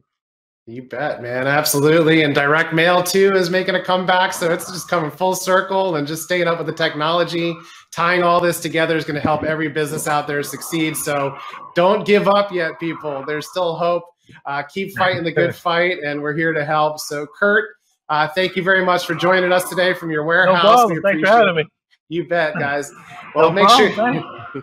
You 0.66 0.82
bet, 0.82 1.20
man. 1.20 1.48
Absolutely. 1.48 2.22
And 2.22 2.34
direct 2.34 2.72
mail 2.72 3.02
too 3.02 3.32
is 3.34 3.50
making 3.50 3.74
a 3.74 3.82
comeback. 3.82 4.32
So 4.32 4.52
it's 4.52 4.70
just 4.70 4.88
coming 4.88 5.10
full 5.10 5.34
circle 5.34 5.96
and 5.96 6.06
just 6.06 6.22
staying 6.22 6.46
up 6.46 6.58
with 6.58 6.66
the 6.66 6.72
technology. 6.72 7.56
Tying 7.92 8.22
all 8.22 8.40
this 8.40 8.60
together 8.60 8.96
is 8.96 9.04
going 9.04 9.16
to 9.16 9.20
help 9.20 9.42
every 9.42 9.68
business 9.68 10.06
out 10.06 10.28
there 10.28 10.42
succeed. 10.44 10.96
So 10.96 11.36
don't 11.74 12.06
give 12.06 12.28
up 12.28 12.52
yet, 12.52 12.78
people. 12.78 13.24
There's 13.26 13.50
still 13.50 13.74
hope. 13.74 14.04
Uh, 14.46 14.62
keep 14.62 14.96
fighting 14.96 15.24
the 15.24 15.32
good 15.32 15.54
fight, 15.66 15.98
and 16.04 16.22
we're 16.22 16.36
here 16.36 16.52
to 16.52 16.64
help. 16.64 17.00
So, 17.00 17.26
Kurt, 17.26 17.70
uh, 18.10 18.28
thank 18.28 18.56
you 18.56 18.62
very 18.62 18.84
much 18.84 19.06
for 19.06 19.14
joining 19.14 19.52
us 19.52 19.68
today 19.68 19.94
from 19.94 20.10
your 20.10 20.24
warehouse. 20.24 20.62
No 20.64 20.74
problem. 20.74 21.02
Thanks 21.02 21.28
for 21.28 21.34
having 21.34 21.54
me. 21.54 21.64
You 22.08 22.26
bet, 22.26 22.58
guys. 22.58 22.92
Well, 23.36 23.50
no 23.50 23.54
make 23.54 23.66
problem, 23.68 24.22
sure 24.52 24.62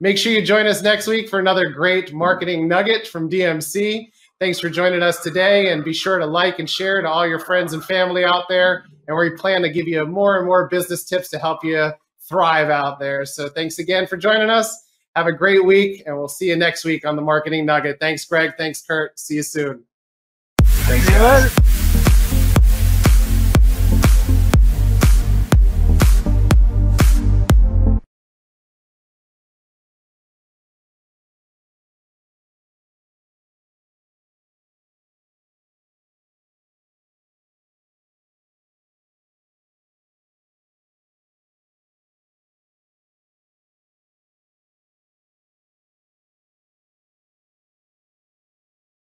make 0.00 0.18
sure 0.18 0.30
you 0.30 0.44
join 0.44 0.66
us 0.66 0.82
next 0.82 1.06
week 1.06 1.30
for 1.30 1.38
another 1.38 1.70
great 1.70 2.12
marketing 2.12 2.68
nugget 2.68 3.06
from 3.06 3.30
DMC. 3.30 4.10
Thanks 4.38 4.60
for 4.60 4.68
joining 4.68 5.02
us 5.02 5.22
today, 5.22 5.72
and 5.72 5.82
be 5.82 5.94
sure 5.94 6.18
to 6.18 6.26
like 6.26 6.58
and 6.58 6.68
share 6.68 7.00
to 7.00 7.08
all 7.08 7.26
your 7.26 7.38
friends 7.38 7.72
and 7.72 7.82
family 7.82 8.24
out 8.24 8.44
there. 8.50 8.84
And 9.08 9.16
we 9.16 9.30
plan 9.30 9.62
to 9.62 9.70
give 9.70 9.88
you 9.88 10.04
more 10.04 10.36
and 10.36 10.46
more 10.46 10.68
business 10.68 11.04
tips 11.04 11.30
to 11.30 11.38
help 11.38 11.64
you 11.64 11.90
thrive 12.28 12.68
out 12.68 12.98
there. 12.98 13.24
So, 13.24 13.48
thanks 13.48 13.78
again 13.78 14.06
for 14.06 14.18
joining 14.18 14.50
us. 14.50 14.86
Have 15.16 15.26
a 15.26 15.32
great 15.32 15.64
week, 15.64 16.02
and 16.04 16.16
we'll 16.16 16.28
see 16.28 16.48
you 16.48 16.56
next 16.56 16.84
week 16.84 17.06
on 17.06 17.16
the 17.16 17.22
Marketing 17.22 17.64
Nugget. 17.64 17.98
Thanks, 18.00 18.26
Greg. 18.26 18.52
Thanks, 18.58 18.82
Kurt. 18.82 19.18
See 19.18 19.36
you 19.36 19.42
soon. 19.42 19.84
Thanks, 20.60 21.08
guys. 21.08 21.79